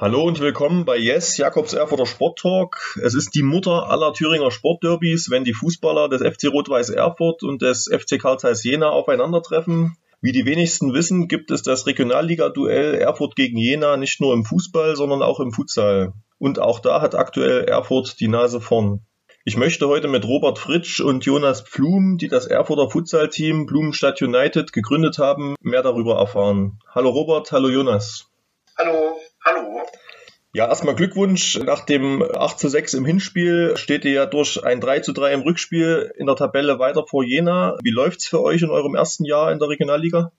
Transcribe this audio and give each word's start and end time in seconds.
Hallo 0.00 0.22
und 0.22 0.40
willkommen 0.40 0.86
bei 0.86 0.96
Yes, 0.96 1.36
Jakobs 1.36 1.74
Erfurter 1.74 2.06
Sporttalk. 2.06 2.98
Es 3.02 3.12
ist 3.12 3.34
die 3.34 3.42
Mutter 3.42 3.90
aller 3.90 4.14
Thüringer 4.14 4.50
Sportderbys, 4.50 5.28
wenn 5.28 5.44
die 5.44 5.52
Fußballer 5.52 6.08
des 6.08 6.22
FC 6.22 6.50
Rot-Weiß 6.50 6.88
Erfurt 6.88 7.42
und 7.42 7.60
des 7.60 7.84
FC 7.86 8.18
Karl 8.18 8.38
Zeiss 8.38 8.64
Jena 8.64 8.88
aufeinandertreffen. 8.88 9.98
Wie 10.22 10.32
die 10.32 10.46
wenigsten 10.46 10.94
wissen, 10.94 11.28
gibt 11.28 11.50
es 11.50 11.60
das 11.60 11.86
Regionalliga-Duell 11.86 12.94
Erfurt 12.94 13.36
gegen 13.36 13.58
Jena 13.58 13.98
nicht 13.98 14.22
nur 14.22 14.32
im 14.32 14.46
Fußball, 14.46 14.96
sondern 14.96 15.20
auch 15.20 15.38
im 15.38 15.52
Futsal. 15.52 16.14
Und 16.38 16.58
auch 16.58 16.80
da 16.80 17.02
hat 17.02 17.14
aktuell 17.14 17.64
Erfurt 17.64 18.20
die 18.20 18.28
Nase 18.28 18.62
vorn. 18.62 19.02
Ich 19.44 19.58
möchte 19.58 19.86
heute 19.86 20.08
mit 20.08 20.24
Robert 20.26 20.58
Fritsch 20.58 21.00
und 21.00 21.26
Jonas 21.26 21.60
Pflum, 21.60 22.16
die 22.16 22.28
das 22.28 22.46
Erfurter 22.46 22.88
Futsal-Team 22.88 23.66
Blumenstadt 23.66 24.22
United 24.22 24.72
gegründet 24.72 25.18
haben, 25.18 25.56
mehr 25.60 25.82
darüber 25.82 26.16
erfahren. 26.16 26.78
Hallo 26.88 27.10
Robert, 27.10 27.52
hallo 27.52 27.68
Jonas. 27.68 28.30
Hallo, 28.78 29.18
hallo. 29.44 29.86
Ja, 30.52 30.66
erstmal 30.68 30.96
Glückwunsch. 30.96 31.58
Nach 31.58 31.84
dem 31.84 32.22
8 32.22 32.58
zu 32.58 32.68
6 32.68 32.94
im 32.94 33.04
Hinspiel 33.04 33.76
steht 33.76 34.04
ihr 34.04 34.12
ja 34.12 34.26
durch 34.26 34.64
ein 34.64 34.80
3 34.80 35.00
zu 35.00 35.12
3 35.12 35.32
im 35.32 35.42
Rückspiel 35.42 36.12
in 36.16 36.26
der 36.26 36.34
Tabelle 36.34 36.80
weiter 36.80 37.04
vor 37.08 37.22
Jena. 37.22 37.76
Wie 37.82 37.90
läuft's 37.90 38.26
für 38.26 38.42
euch 38.42 38.62
in 38.62 38.70
eurem 38.70 38.96
ersten 38.96 39.24
Jahr 39.24 39.52
in 39.52 39.60
der 39.60 39.68
Regionalliga? 39.68 40.32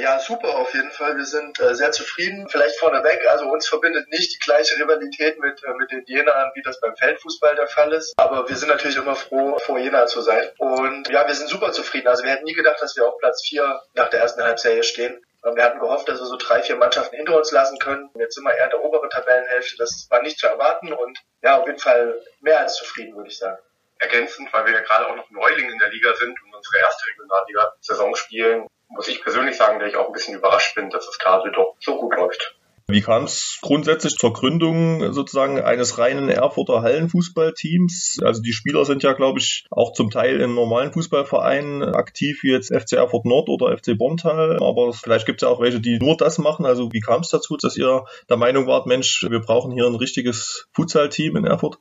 Ja, 0.00 0.18
super 0.18 0.56
auf 0.56 0.72
jeden 0.72 0.90
Fall. 0.92 1.16
Wir 1.16 1.26
sind 1.26 1.60
äh, 1.60 1.74
sehr 1.74 1.92
zufrieden. 1.92 2.48
Vielleicht 2.48 2.78
vorneweg, 2.78 3.20
also 3.28 3.46
uns 3.50 3.68
verbindet 3.68 4.08
nicht 4.08 4.32
die 4.32 4.38
gleiche 4.38 4.76
Rivalität 4.76 5.38
mit, 5.40 5.62
äh, 5.62 5.74
mit 5.78 5.90
den 5.90 6.04
Jenern, 6.06 6.52
wie 6.54 6.62
das 6.62 6.80
beim 6.80 6.96
Feldfußball 6.96 7.54
der 7.56 7.66
Fall 7.66 7.92
ist. 7.92 8.14
Aber 8.16 8.48
wir 8.48 8.56
sind 8.56 8.68
natürlich 8.68 8.96
immer 8.96 9.16
froh, 9.16 9.58
vor 9.58 9.78
Jena 9.78 10.06
zu 10.06 10.22
sein. 10.22 10.48
Und 10.58 11.08
ja, 11.10 11.26
wir 11.26 11.34
sind 11.34 11.50
super 11.50 11.72
zufrieden. 11.72 12.08
Also 12.08 12.22
wir 12.22 12.30
hätten 12.30 12.44
nie 12.44 12.54
gedacht, 12.54 12.80
dass 12.80 12.96
wir 12.96 13.06
auf 13.06 13.18
Platz 13.18 13.46
4 13.46 13.82
nach 13.94 14.08
der 14.08 14.20
ersten 14.20 14.42
Halbserie 14.42 14.84
stehen. 14.84 15.20
Wir 15.42 15.64
hatten 15.64 15.80
gehofft, 15.80 16.08
dass 16.08 16.20
wir 16.20 16.26
so 16.26 16.36
drei, 16.36 16.62
vier 16.62 16.76
Mannschaften 16.76 17.16
hinter 17.16 17.36
uns 17.36 17.50
lassen 17.50 17.78
können. 17.78 18.10
Jetzt 18.14 18.34
sind 18.34 18.44
wir 18.44 18.54
eher 18.54 18.64
in 18.64 18.70
der 18.70 18.84
oberen 18.84 19.08
Tabellenhälfte. 19.08 19.76
Das 19.78 20.06
war 20.10 20.22
nicht 20.22 20.38
zu 20.38 20.46
erwarten 20.46 20.92
und 20.92 21.18
ja, 21.42 21.58
auf 21.58 21.66
jeden 21.66 21.78
Fall 21.78 22.20
mehr 22.40 22.60
als 22.60 22.76
zufrieden, 22.76 23.16
würde 23.16 23.30
ich 23.30 23.38
sagen. 23.38 23.58
Ergänzend, 23.98 24.52
weil 24.52 24.66
wir 24.66 24.74
ja 24.74 24.80
gerade 24.80 25.08
auch 25.08 25.16
noch 25.16 25.30
Neuling 25.30 25.70
in 25.70 25.78
der 25.78 25.90
Liga 25.90 26.14
sind 26.14 26.40
und 26.42 26.54
unsere 26.54 26.78
erste 26.78 27.06
Regionalliga-Saison 27.08 28.14
spielen, 28.16 28.66
muss 28.88 29.08
ich 29.08 29.22
persönlich 29.22 29.56
sagen, 29.56 29.78
dass 29.78 29.88
ich 29.88 29.96
auch 29.96 30.06
ein 30.06 30.12
bisschen 30.12 30.34
überrascht 30.34 30.74
bin, 30.74 30.90
dass 30.90 31.06
es 31.06 31.18
gerade 31.18 31.50
doch 31.52 31.76
so 31.80 31.96
gut 31.96 32.14
läuft. 32.16 32.59
Wie 32.90 33.00
kam 33.00 33.24
es 33.24 33.58
grundsätzlich 33.62 34.16
zur 34.16 34.32
Gründung 34.32 35.12
sozusagen 35.12 35.60
eines 35.60 35.98
reinen 35.98 36.28
Erfurter 36.28 36.82
Hallenfußballteams? 36.82 38.18
Also 38.24 38.42
die 38.42 38.52
Spieler 38.52 38.84
sind 38.84 39.02
ja, 39.02 39.12
glaube 39.12 39.38
ich, 39.38 39.66
auch 39.70 39.92
zum 39.92 40.10
Teil 40.10 40.40
in 40.40 40.54
normalen 40.54 40.92
Fußballvereinen 40.92 41.94
aktiv, 41.94 42.42
wie 42.42 42.52
jetzt 42.52 42.74
FC 42.74 42.94
Erfurt 42.94 43.24
Nord 43.24 43.48
oder 43.48 43.76
FC 43.76 43.96
Bontal. 43.96 44.58
Aber 44.62 44.92
vielleicht 44.92 45.26
gibt 45.26 45.42
es 45.42 45.46
ja 45.46 45.52
auch 45.52 45.60
welche, 45.60 45.80
die 45.80 45.98
nur 45.98 46.16
das 46.16 46.38
machen. 46.38 46.66
Also 46.66 46.92
wie 46.92 47.00
kam 47.00 47.20
es 47.20 47.28
dazu, 47.28 47.56
dass 47.56 47.76
ihr 47.76 48.04
der 48.28 48.36
Meinung 48.36 48.66
wart, 48.66 48.86
Mensch, 48.86 49.26
wir 49.28 49.40
brauchen 49.40 49.72
hier 49.72 49.86
ein 49.86 49.94
richtiges 49.94 50.68
Futsal-Team 50.72 51.36
in 51.36 51.46
Erfurt? 51.46 51.78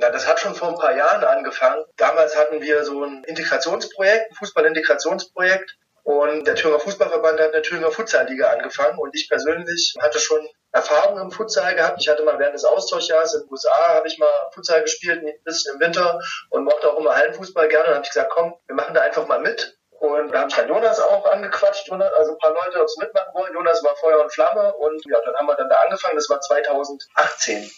Na, 0.00 0.10
das 0.10 0.28
hat 0.28 0.38
schon 0.38 0.54
vor 0.54 0.68
ein 0.68 0.74
paar 0.76 0.96
Jahren 0.96 1.24
angefangen. 1.24 1.82
Damals 1.96 2.36
hatten 2.36 2.60
wir 2.62 2.84
so 2.84 3.02
ein 3.04 3.24
Integrationsprojekt, 3.24 4.30
ein 4.30 4.34
Fußball-Integrationsprojekt 4.36 5.76
und 6.08 6.46
der 6.46 6.54
Thüringer 6.54 6.80
Fußballverband 6.80 7.38
hat 7.38 7.52
eine 7.52 7.60
Thüringer 7.60 7.90
Futsalliga 7.90 8.48
angefangen 8.48 8.98
und 8.98 9.14
ich 9.14 9.28
persönlich 9.28 9.94
hatte 10.00 10.18
schon 10.18 10.40
Erfahrung 10.72 11.20
im 11.20 11.30
Futsal 11.30 11.74
gehabt. 11.74 11.98
Ich 12.00 12.08
hatte 12.08 12.22
mal 12.22 12.38
während 12.38 12.54
des 12.54 12.64
Austauschjahres 12.64 13.34
in 13.34 13.42
den 13.42 13.50
USA 13.50 13.88
habe 13.88 14.08
ich 14.08 14.16
mal 14.16 14.30
Futsal 14.54 14.80
gespielt, 14.80 15.22
ein 15.22 15.44
bisschen 15.44 15.74
im 15.74 15.80
Winter 15.80 16.18
und 16.48 16.64
mochte 16.64 16.90
auch 16.90 16.98
immer 16.98 17.14
Hallenfußball 17.14 17.68
gerne. 17.68 17.88
Und 17.88 17.94
habe 17.96 18.04
ich 18.04 18.08
gesagt, 18.08 18.30
komm, 18.30 18.54
wir 18.66 18.74
machen 18.74 18.94
da 18.94 19.02
einfach 19.02 19.26
mal 19.26 19.40
mit. 19.40 19.76
Und 20.00 20.32
da 20.32 20.38
habe 20.38 20.48
ich 20.48 20.56
dann 20.56 20.68
Jonas 20.68 20.98
auch 20.98 21.26
angequatscht, 21.26 21.92
also 21.92 22.32
ein 22.32 22.38
paar 22.38 22.54
Leute, 22.54 22.80
ob 22.80 22.86
es 22.86 22.96
mitmachen 22.96 23.34
wollen. 23.34 23.52
Jonas 23.52 23.84
war 23.84 23.94
Feuer 23.96 24.22
und 24.22 24.32
Flamme 24.32 24.72
und 24.76 25.04
ja, 25.04 25.20
dann 25.20 25.34
haben 25.34 25.46
wir 25.46 25.56
dann 25.56 25.68
da 25.68 25.76
angefangen. 25.84 26.16
Das 26.16 26.30
war 26.30 26.40
2018. 26.40 27.70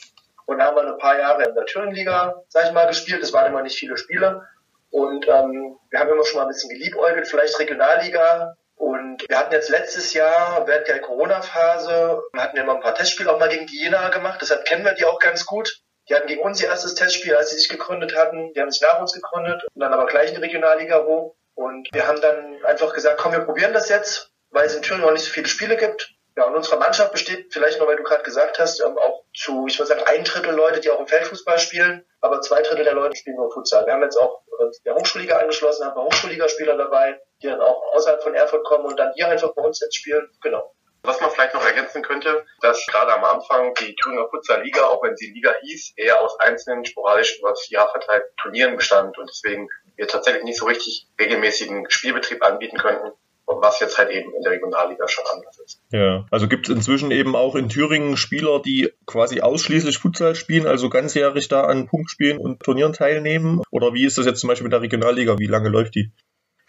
Und 0.47 0.59
da 0.59 0.67
haben 0.67 0.77
wir 0.77 0.87
ein 0.87 0.99
paar 0.99 1.19
Jahre 1.19 1.43
in 1.43 1.55
der 1.57 1.67
Thüringenliga, 1.67 2.45
sag 2.47 2.67
ich 2.67 2.73
mal, 2.73 2.87
gespielt. 2.87 3.25
Es 3.25 3.33
waren 3.33 3.47
immer 3.47 3.63
nicht 3.63 3.77
viele 3.77 3.97
Spiele. 3.97 4.47
Und 4.91 5.27
ähm, 5.29 5.79
wir 5.91 6.01
haben 6.01 6.11
immer 6.11 6.25
schon 6.25 6.39
mal 6.39 6.47
ein 6.47 6.49
bisschen 6.49 6.71
geliebäugelt, 6.71 7.29
vielleicht 7.29 7.59
Regionalliga. 7.59 8.55
Und 8.75 9.25
wir 9.29 9.39
hatten 9.39 9.53
jetzt 9.53 9.69
letztes 9.69 10.13
Jahr, 10.15 10.67
während 10.67 10.89
der 10.89 11.01
Corona-Phase, 11.01 12.23
hatten 12.37 12.57
wir 12.57 12.65
mal 12.65 12.77
ein 12.77 12.83
paar 12.83 12.95
Testspiele 12.95 13.33
auch 13.33 13.39
mal 13.39 13.49
gegen 13.49 13.67
die 13.67 13.79
Jena 13.83 14.09
gemacht. 14.09 14.41
Deshalb 14.41 14.65
kennen 14.65 14.85
wir 14.85 14.95
die 14.95 15.05
auch 15.05 15.19
ganz 15.19 15.47
gut. 15.47 15.81
Die 16.09 16.15
hatten 16.15 16.27
gegen 16.27 16.43
uns 16.43 16.61
ihr 16.61 16.69
erstes 16.69 16.95
Testspiel, 16.95 17.37
als 17.37 17.51
sie 17.51 17.59
sich 17.59 17.69
gegründet 17.69 18.17
hatten. 18.17 18.53
Die 18.53 18.61
haben 18.61 18.71
sich 18.71 18.83
nach 18.83 19.01
uns 19.01 19.13
gegründet 19.13 19.63
und 19.75 19.81
dann 19.81 19.93
aber 19.93 20.07
gleich 20.07 20.31
in 20.31 20.37
die 20.37 20.41
Regionalliga 20.41 21.05
hoch. 21.05 21.37
Und 21.55 21.89
wir 21.93 22.09
haben 22.09 22.21
dann 22.21 22.65
einfach 22.65 22.95
gesagt, 22.95 23.19
komm, 23.19 23.33
wir 23.33 23.41
probieren 23.41 23.73
das 23.73 23.89
jetzt, 23.91 24.33
weil 24.51 24.67
es 24.67 24.75
in 24.75 24.83
Thüringen 24.83 25.05
noch 25.05 25.13
nicht 25.13 25.25
so 25.25 25.31
viele 25.31 25.47
Spiele 25.47 25.77
gibt. 25.77 26.15
Ja, 26.41 26.47
und 26.47 26.55
unsere 26.55 26.79
Mannschaft 26.79 27.13
besteht 27.13 27.53
vielleicht 27.53 27.79
noch, 27.79 27.87
weil 27.87 27.97
du 27.97 28.03
gerade 28.03 28.23
gesagt 28.23 28.59
hast, 28.59 28.81
ähm, 28.81 28.97
auch 28.97 29.25
zu, 29.37 29.67
ich 29.69 29.79
würde 29.79 29.89
sagen, 29.89 30.05
ein 30.07 30.25
Drittel 30.25 30.55
Leute, 30.55 30.81
die 30.81 30.89
auch 30.89 30.99
im 30.99 31.07
Feldfußball 31.07 31.59
spielen, 31.59 32.03
aber 32.23 32.41
zwei 32.41 32.63
Drittel 32.63 32.85
der 32.85 32.95
Leute 32.95 33.15
spielen 33.15 33.37
nur 33.37 33.53
Futsal. 33.53 33.85
Wir 33.85 33.93
haben 33.93 34.03
jetzt 34.03 34.17
auch 34.17 34.41
äh, 34.59 34.71
der 34.87 34.95
Hochschulliga 34.95 35.37
angeschlossen, 35.37 35.85
haben 35.85 36.01
Hochschulligaspieler 36.01 36.79
dabei, 36.79 37.21
die 37.43 37.49
dann 37.49 37.61
auch 37.61 37.83
außerhalb 37.93 38.23
von 38.23 38.35
Erfurt 38.35 38.65
kommen 38.65 38.87
und 38.87 38.99
dann 38.99 39.13
hier 39.13 39.29
einfach 39.29 39.53
bei 39.55 39.61
uns 39.61 39.81
jetzt 39.81 39.97
spielen. 39.97 40.31
Genau. 40.41 40.75
Was 41.03 41.21
man 41.21 41.31
vielleicht 41.31 41.53
noch 41.53 41.67
ergänzen 41.67 42.01
könnte, 42.01 42.47
dass 42.63 42.87
gerade 42.87 43.13
am 43.13 43.25
Anfang 43.25 43.75
die 43.75 43.95
Thüringer 43.97 44.27
Futsal 44.31 44.63
Liga, 44.63 44.85
auch 44.85 45.03
wenn 45.03 45.17
sie 45.17 45.33
Liga 45.33 45.53
hieß, 45.61 45.93
eher 45.97 46.23
aus 46.23 46.41
einzelnen 46.41 46.87
sporadisch 46.87 47.39
über 47.39 47.51
das 47.51 47.69
Jahr 47.69 47.91
verteilt 47.91 48.25
Turnieren 48.41 48.79
bestand 48.79 49.19
und 49.19 49.29
deswegen 49.29 49.69
wir 49.97 50.09
tatsächlich 50.09 50.45
nicht 50.45 50.59
so 50.59 50.65
richtig 50.65 51.07
regelmäßigen 51.21 51.91
Spielbetrieb 51.91 52.43
anbieten 52.43 52.79
könnten 52.79 53.13
was 53.61 53.81
jetzt 53.81 53.99
halt 53.99 54.11
eben 54.11 54.33
in 54.35 54.43
der 54.43 54.53
Regionalliga 54.53 55.09
schon 55.09 55.25
anders 55.33 55.59
ist. 55.59 55.83
Ja, 55.91 56.27
also 56.31 56.49
gibt 56.49 56.69
es 56.69 56.75
inzwischen 56.75 57.11
eben 57.11 57.35
auch 57.35 57.55
in 57.55 57.69
Thüringen 57.69 58.17
Spieler, 58.17 58.61
die 58.61 58.93
quasi 59.07 59.41
ausschließlich 59.41 59.99
Futsal 59.99 60.35
spielen, 60.35 60.67
also 60.67 60.89
ganzjährig 60.89 61.49
da 61.49 61.65
an 61.65 61.87
Punktspielen 61.87 62.39
und 62.39 62.63
Turnieren 62.63 62.93
teilnehmen? 62.93 63.63
Oder 63.71 63.95
wie 63.95 64.05
ist 64.05 64.19
das 64.19 64.27
jetzt 64.27 64.41
zum 64.41 64.49
Beispiel 64.49 64.65
mit 64.65 64.73
der 64.73 64.83
Regionalliga? 64.83 65.39
Wie 65.39 65.47
lange 65.47 65.69
läuft 65.69 65.95
die? 65.95 66.13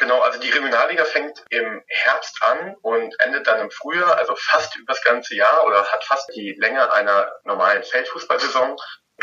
Genau, 0.01 0.19
also 0.21 0.39
die 0.39 0.49
Regionalliga 0.49 1.05
fängt 1.05 1.45
im 1.51 1.83
Herbst 1.85 2.39
an 2.41 2.75
und 2.81 3.13
endet 3.19 3.45
dann 3.45 3.61
im 3.61 3.69
Frühjahr, 3.69 4.17
also 4.17 4.33
fast 4.35 4.75
über 4.75 4.93
das 4.93 5.03
ganze 5.03 5.35
Jahr 5.35 5.63
oder 5.67 5.83
hat 5.83 6.03
fast 6.03 6.31
die 6.35 6.55
Länge 6.57 6.91
einer 6.91 7.31
normalen 7.43 7.83
Feldfußballsaison. 7.83 8.77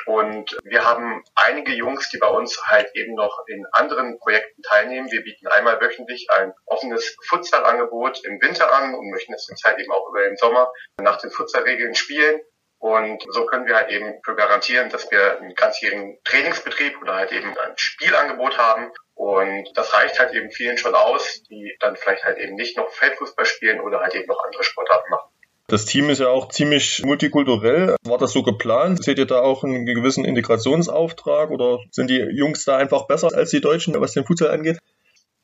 Und 0.07 0.57
wir 0.65 0.85
haben 0.85 1.23
einige 1.35 1.73
Jungs, 1.73 2.09
die 2.11 2.19
bei 2.19 2.29
uns 2.29 2.61
halt 2.67 2.91
eben 2.95 3.15
noch 3.15 3.45
in 3.47 3.67
anderen 3.73 4.19
Projekten 4.19 4.63
teilnehmen. 4.63 5.11
Wir 5.11 5.23
bieten 5.23 5.47
einmal 5.49 5.81
wöchentlich 5.81 6.29
ein 6.31 6.53
offenes 6.67 7.17
Futsalangebot 7.29 8.25
im 8.25 8.41
Winter 8.41 8.73
an 8.73 8.95
und 8.95 9.11
möchten 9.11 9.35
es 9.35 9.49
jetzt 9.49 9.65
halt 9.65 9.79
eben 9.79 9.93
auch 9.93 10.09
über 10.09 10.23
den 10.23 10.37
Sommer 10.37 10.73
nach 11.01 11.19
den 11.19 11.31
Futsalregeln 11.31 11.95
spielen. 11.95 12.41
Und 12.81 13.25
so 13.29 13.45
können 13.47 13.67
wir 13.67 13.75
halt 13.75 13.91
eben 13.91 14.21
für 14.25 14.37
garantieren, 14.37 14.89
dass 14.89 15.11
wir 15.11 15.39
einen 15.39 15.55
ganzjährigen 15.55 16.19
Trainingsbetrieb 16.25 17.01
oder 17.03 17.17
halt 17.17 17.33
eben 17.33 17.49
ein 17.59 17.73
Spielangebot 17.77 18.57
haben. 18.57 18.93
Und 19.15 19.69
das 19.75 19.93
reicht 19.95 20.21
halt 20.21 20.33
eben 20.33 20.53
vielen 20.53 20.79
schon 20.79 20.95
aus, 20.95 21.43
die 21.51 21.77
dann 21.81 21.97
vielleicht 21.97 22.25
halt 22.25 22.39
eben 22.39 22.55
nicht 22.55 22.77
noch 22.77 22.89
Feldfußball 22.91 23.47
spielen 23.47 23.81
oder 23.81 24.01
halt 24.01 24.15
eben 24.15 24.29
noch 24.29 24.45
andere 24.45 24.63
Sportarten 24.63 25.11
machen. 25.11 25.29
Das 25.71 25.85
Team 25.85 26.09
ist 26.09 26.19
ja 26.19 26.29
auch 26.29 26.49
ziemlich 26.49 27.03
multikulturell. 27.05 27.95
War 28.03 28.17
das 28.17 28.33
so 28.33 28.43
geplant? 28.43 29.05
Seht 29.05 29.19
ihr 29.19 29.27
da 29.27 29.43
auch 29.43 29.65
einen 29.65 29.85
gewissen 29.85 30.25
Integrationsauftrag 30.25 31.51
oder 31.51 31.81
sind 31.91 32.09
die 32.09 32.21
Jungs 32.21 32.65
da 32.65 32.79
einfach 32.79 33.07
besser 33.07 33.29
als 33.35 33.51
die 33.51 33.61
Deutschen, 33.61 34.01
was 34.01 34.15
den 34.15 34.25
Futsal 34.25 34.51
angeht? 34.51 34.79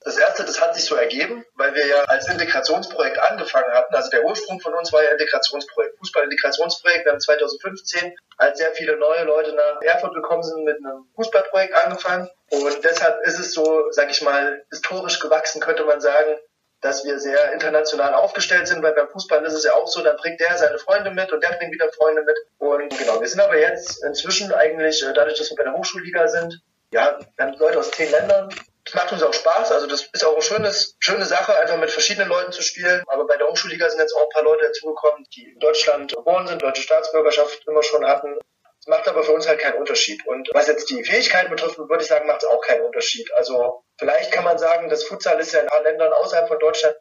Das 0.01 0.17
erste, 0.17 0.45
das 0.45 0.63
hat 0.63 0.75
sich 0.75 0.85
so 0.85 0.95
ergeben, 0.95 1.45
weil 1.57 1.75
wir 1.75 1.87
ja 1.87 2.05
als 2.05 2.27
Integrationsprojekt 2.29 3.19
angefangen 3.19 3.71
hatten. 3.75 3.95
Also 3.95 4.09
der 4.11 4.25
Ursprung 4.25 4.61
von 4.61 4.73
uns 4.73 4.95
war 4.95 5.03
ja 5.05 5.11
Integrationsprojekt, 5.11 5.99
Fußball-Integrationsprojekt. 5.99 7.05
Wir 7.05 7.13
haben 7.13 7.21
2015, 7.21 8.17
als 8.39 8.59
sehr 8.59 8.73
viele 8.73 8.97
neue 8.97 9.25
Leute 9.25 9.55
nach 9.55 9.83
Erfurt 9.83 10.15
gekommen 10.15 10.43
sind, 10.43 10.65
mit 10.65 10.77
einem 10.79 11.07
Fußballprojekt 11.17 11.75
angefangen. 11.75 12.31
Und 12.51 12.83
deshalb 12.83 13.27
ist 13.27 13.39
es 13.39 13.53
so, 13.53 13.85
sag 13.91 14.11
ich 14.11 14.23
mal, 14.23 14.65
historisch 14.71 15.21
gewachsen, 15.21 15.61
könnte 15.61 15.85
man 15.85 16.01
sagen, 16.01 16.39
dass 16.85 17.03
wir 17.03 17.19
sehr 17.19 17.53
international 17.55 18.13
aufgestellt 18.13 18.69
sind, 18.69 18.83
weil 18.83 18.93
beim 18.93 19.09
Fußball 19.09 19.43
ist 19.47 19.55
es 19.55 19.65
ja 19.65 19.73
auch 19.73 19.89
so, 19.89 20.03
dann 20.03 20.17
bringt 20.19 20.39
der 20.39 20.59
seine 20.59 20.79
Freunde 20.79 21.11
mit 21.11 21.33
und 21.33 21.43
der 21.43 21.57
bringt 21.57 21.73
wieder 21.73 21.91
Freunde 21.93 22.23
mit. 22.23 22.37
Und 22.59 22.97
genau, 22.99 23.19
wir 23.19 23.27
sind 23.27 23.41
aber 23.41 23.59
jetzt 23.59 24.05
inzwischen 24.05 24.53
eigentlich, 24.53 25.03
äh, 25.03 25.15
dadurch, 25.15 25.39
dass 25.39 25.51
wir 25.51 25.57
bei 25.57 25.65
der 25.65 25.73
Hochschulliga 25.73 26.29
sind, 26.29 26.61
ja, 26.91 27.19
wir 27.37 27.47
haben 27.47 27.59
Leute 27.59 27.79
aus 27.79 27.91
zehn 27.91 28.11
Ländern. 28.11 28.51
Das 28.85 28.95
macht 28.95 29.13
uns 29.13 29.23
auch 29.23 29.33
Spaß, 29.33 29.73
also 29.73 29.87
das 29.87 30.11
ist 30.13 30.25
auch 30.27 30.35
eine 30.35 30.43
schönes, 30.43 30.97
schöne 30.99 31.25
Sache, 31.25 31.59
einfach 31.59 31.79
mit 31.79 31.91
verschiedenen 31.91 32.29
Leuten 32.29 32.53
zu 32.53 32.61
spielen. 32.61 33.03
Aber 33.07 33.27
bei 33.27 33.39
der 33.39 33.49
Hochschulliga 33.49 33.89
sind 33.89 34.01
jetzt 34.01 34.15
auch 34.15 34.25
ein 34.25 34.35
paar 34.35 34.45
Leute 34.45 34.67
dazugekommen, 34.67 35.27
die 35.35 35.53
in 35.53 35.59
Deutschland 35.61 36.15
geboren 36.15 36.47
sind, 36.47 36.61
deutsche 36.61 36.83
Staatsbürgerschaft 36.83 37.67
immer 37.67 37.83
schon 37.83 38.05
hatten 38.07 38.37
macht 38.87 39.09
aber 39.09 39.23
für 39.23 39.33
uns 39.33 39.49
halt 39.49 39.61
keinen 39.61 39.79
Unterschied. 39.79 40.27
Und 40.27 40.49
was 40.53 40.67
jetzt 40.67 40.91
die 40.91 41.05
Fähigkeiten 41.05 41.51
betrifft, 41.51 41.79
würde 41.79 42.03
ich 42.03 42.09
sagen, 42.09 42.27
macht 42.27 42.43
es 42.43 42.49
auch 42.49 42.61
keinen 42.61 42.83
Unterschied. 42.83 43.31
Also 43.35 43.85
vielleicht 43.99 44.33
kann 44.33 44.45
man 44.45 44.59
sagen, 44.59 44.89
das 44.89 45.05
Futsal 45.05 45.41
ist 45.41 45.53
ja 45.53 45.61
in 45.61 45.69
anderen 45.69 45.99
Ländern 45.99 46.13
außerhalb 46.13 46.49
von 46.49 46.59
Deutschland 46.59 46.97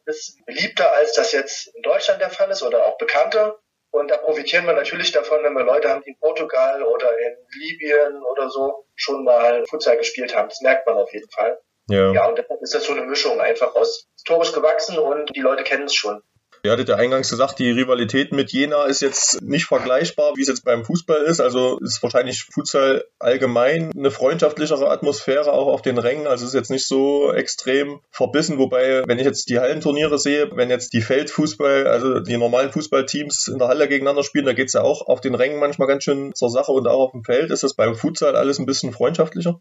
beliebter, 0.45 0.93
als 0.95 1.13
das 1.13 1.31
jetzt 1.31 1.67
in 1.75 1.81
Deutschland 1.81 2.21
der 2.21 2.29
Fall 2.29 2.49
ist 2.51 2.63
oder 2.63 2.85
auch 2.85 2.97
bekannter. 2.97 3.59
Und 3.91 4.09
da 4.09 4.17
profitieren 4.17 4.65
wir 4.65 4.73
natürlich 4.73 5.11
davon, 5.11 5.43
wenn 5.43 5.53
wir 5.53 5.63
Leute 5.63 5.89
haben, 5.89 6.01
die 6.01 6.09
in 6.09 6.19
Portugal 6.19 6.81
oder 6.81 7.11
in 7.19 7.35
Libyen 7.59 8.23
oder 8.23 8.49
so 8.49 8.85
schon 8.95 9.23
mal 9.23 9.63
Futsal 9.69 9.97
gespielt 9.97 10.35
haben. 10.35 10.49
Das 10.49 10.61
merkt 10.61 10.87
man 10.87 10.97
auf 10.97 11.13
jeden 11.13 11.29
Fall. 11.29 11.59
Ja. 11.89 12.11
ja, 12.13 12.27
und 12.27 12.37
deshalb 12.37 12.61
ist 12.61 12.73
das 12.73 12.85
so 12.85 12.93
eine 12.93 13.03
Mischung 13.03 13.41
einfach 13.41 13.75
aus 13.75 14.07
historisch 14.15 14.53
gewachsen 14.53 14.97
und 14.97 15.35
die 15.35 15.41
Leute 15.41 15.63
kennen 15.63 15.83
es 15.83 15.93
schon. 15.93 16.21
Ihr 16.65 16.71
hattet 16.71 16.87
ja 16.87 16.95
eingangs 16.95 17.29
gesagt, 17.29 17.59
die 17.59 17.71
Rivalität 17.71 18.31
mit 18.31 18.53
Jena 18.53 18.85
ist 18.85 19.01
jetzt 19.01 19.41
nicht 19.41 19.65
vergleichbar, 19.65 20.37
wie 20.37 20.43
es 20.43 20.47
jetzt 20.47 20.63
beim 20.63 20.85
Fußball 20.85 21.23
ist. 21.23 21.41
Also 21.41 21.77
ist 21.79 22.01
wahrscheinlich 22.01 22.45
Futsal 22.45 23.03
allgemein 23.19 23.91
eine 23.91 24.11
freundschaftlichere 24.11 24.89
Atmosphäre 24.89 25.51
auch 25.51 25.67
auf 25.67 25.81
den 25.81 25.97
Rängen. 25.97 26.25
Also 26.25 26.45
ist 26.45 26.53
jetzt 26.53 26.71
nicht 26.71 26.87
so 26.87 27.33
extrem 27.33 27.99
verbissen. 28.11 28.59
Wobei, 28.59 29.03
wenn 29.05 29.19
ich 29.19 29.25
jetzt 29.25 29.49
die 29.49 29.59
Hallenturniere 29.59 30.17
sehe, 30.17 30.55
wenn 30.55 30.69
jetzt 30.69 30.93
die 30.93 31.01
Feldfußball, 31.01 31.85
also 31.85 32.21
die 32.21 32.37
normalen 32.37 32.71
Fußballteams 32.71 33.49
in 33.49 33.59
der 33.59 33.67
Halle 33.67 33.89
gegeneinander 33.89 34.23
spielen, 34.23 34.45
da 34.45 34.53
geht 34.53 34.67
es 34.67 34.73
ja 34.73 34.83
auch 34.83 35.05
auf 35.05 35.19
den 35.19 35.35
Rängen 35.35 35.59
manchmal 35.59 35.89
ganz 35.89 36.05
schön 36.05 36.33
zur 36.33 36.49
Sache 36.49 36.71
und 36.71 36.87
auch 36.87 37.07
auf 37.07 37.11
dem 37.11 37.25
Feld. 37.25 37.51
Ist 37.51 37.63
das 37.63 37.73
beim 37.73 37.93
Futsal 37.93 38.37
alles 38.37 38.59
ein 38.59 38.65
bisschen 38.65 38.93
freundschaftlicher? 38.93 39.59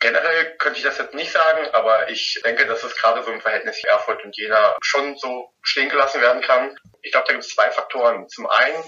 Generell 0.00 0.56
könnte 0.58 0.78
ich 0.78 0.84
das 0.84 0.98
jetzt 0.98 1.14
nicht 1.14 1.32
sagen, 1.32 1.66
aber 1.72 2.08
ich 2.08 2.40
denke, 2.44 2.66
dass 2.66 2.84
es 2.84 2.94
gerade 2.94 3.22
so 3.24 3.32
im 3.32 3.40
Verhältnis 3.40 3.82
Erfurt 3.84 4.24
und 4.24 4.36
Jena 4.36 4.76
schon 4.80 5.16
so 5.16 5.52
stehen 5.62 5.88
gelassen 5.88 6.20
werden 6.20 6.40
kann. 6.40 6.78
Ich 7.02 7.10
glaube, 7.10 7.26
da 7.26 7.32
gibt 7.32 7.44
es 7.44 7.54
zwei 7.54 7.70
Faktoren. 7.70 8.28
Zum 8.28 8.46
einen, 8.46 8.84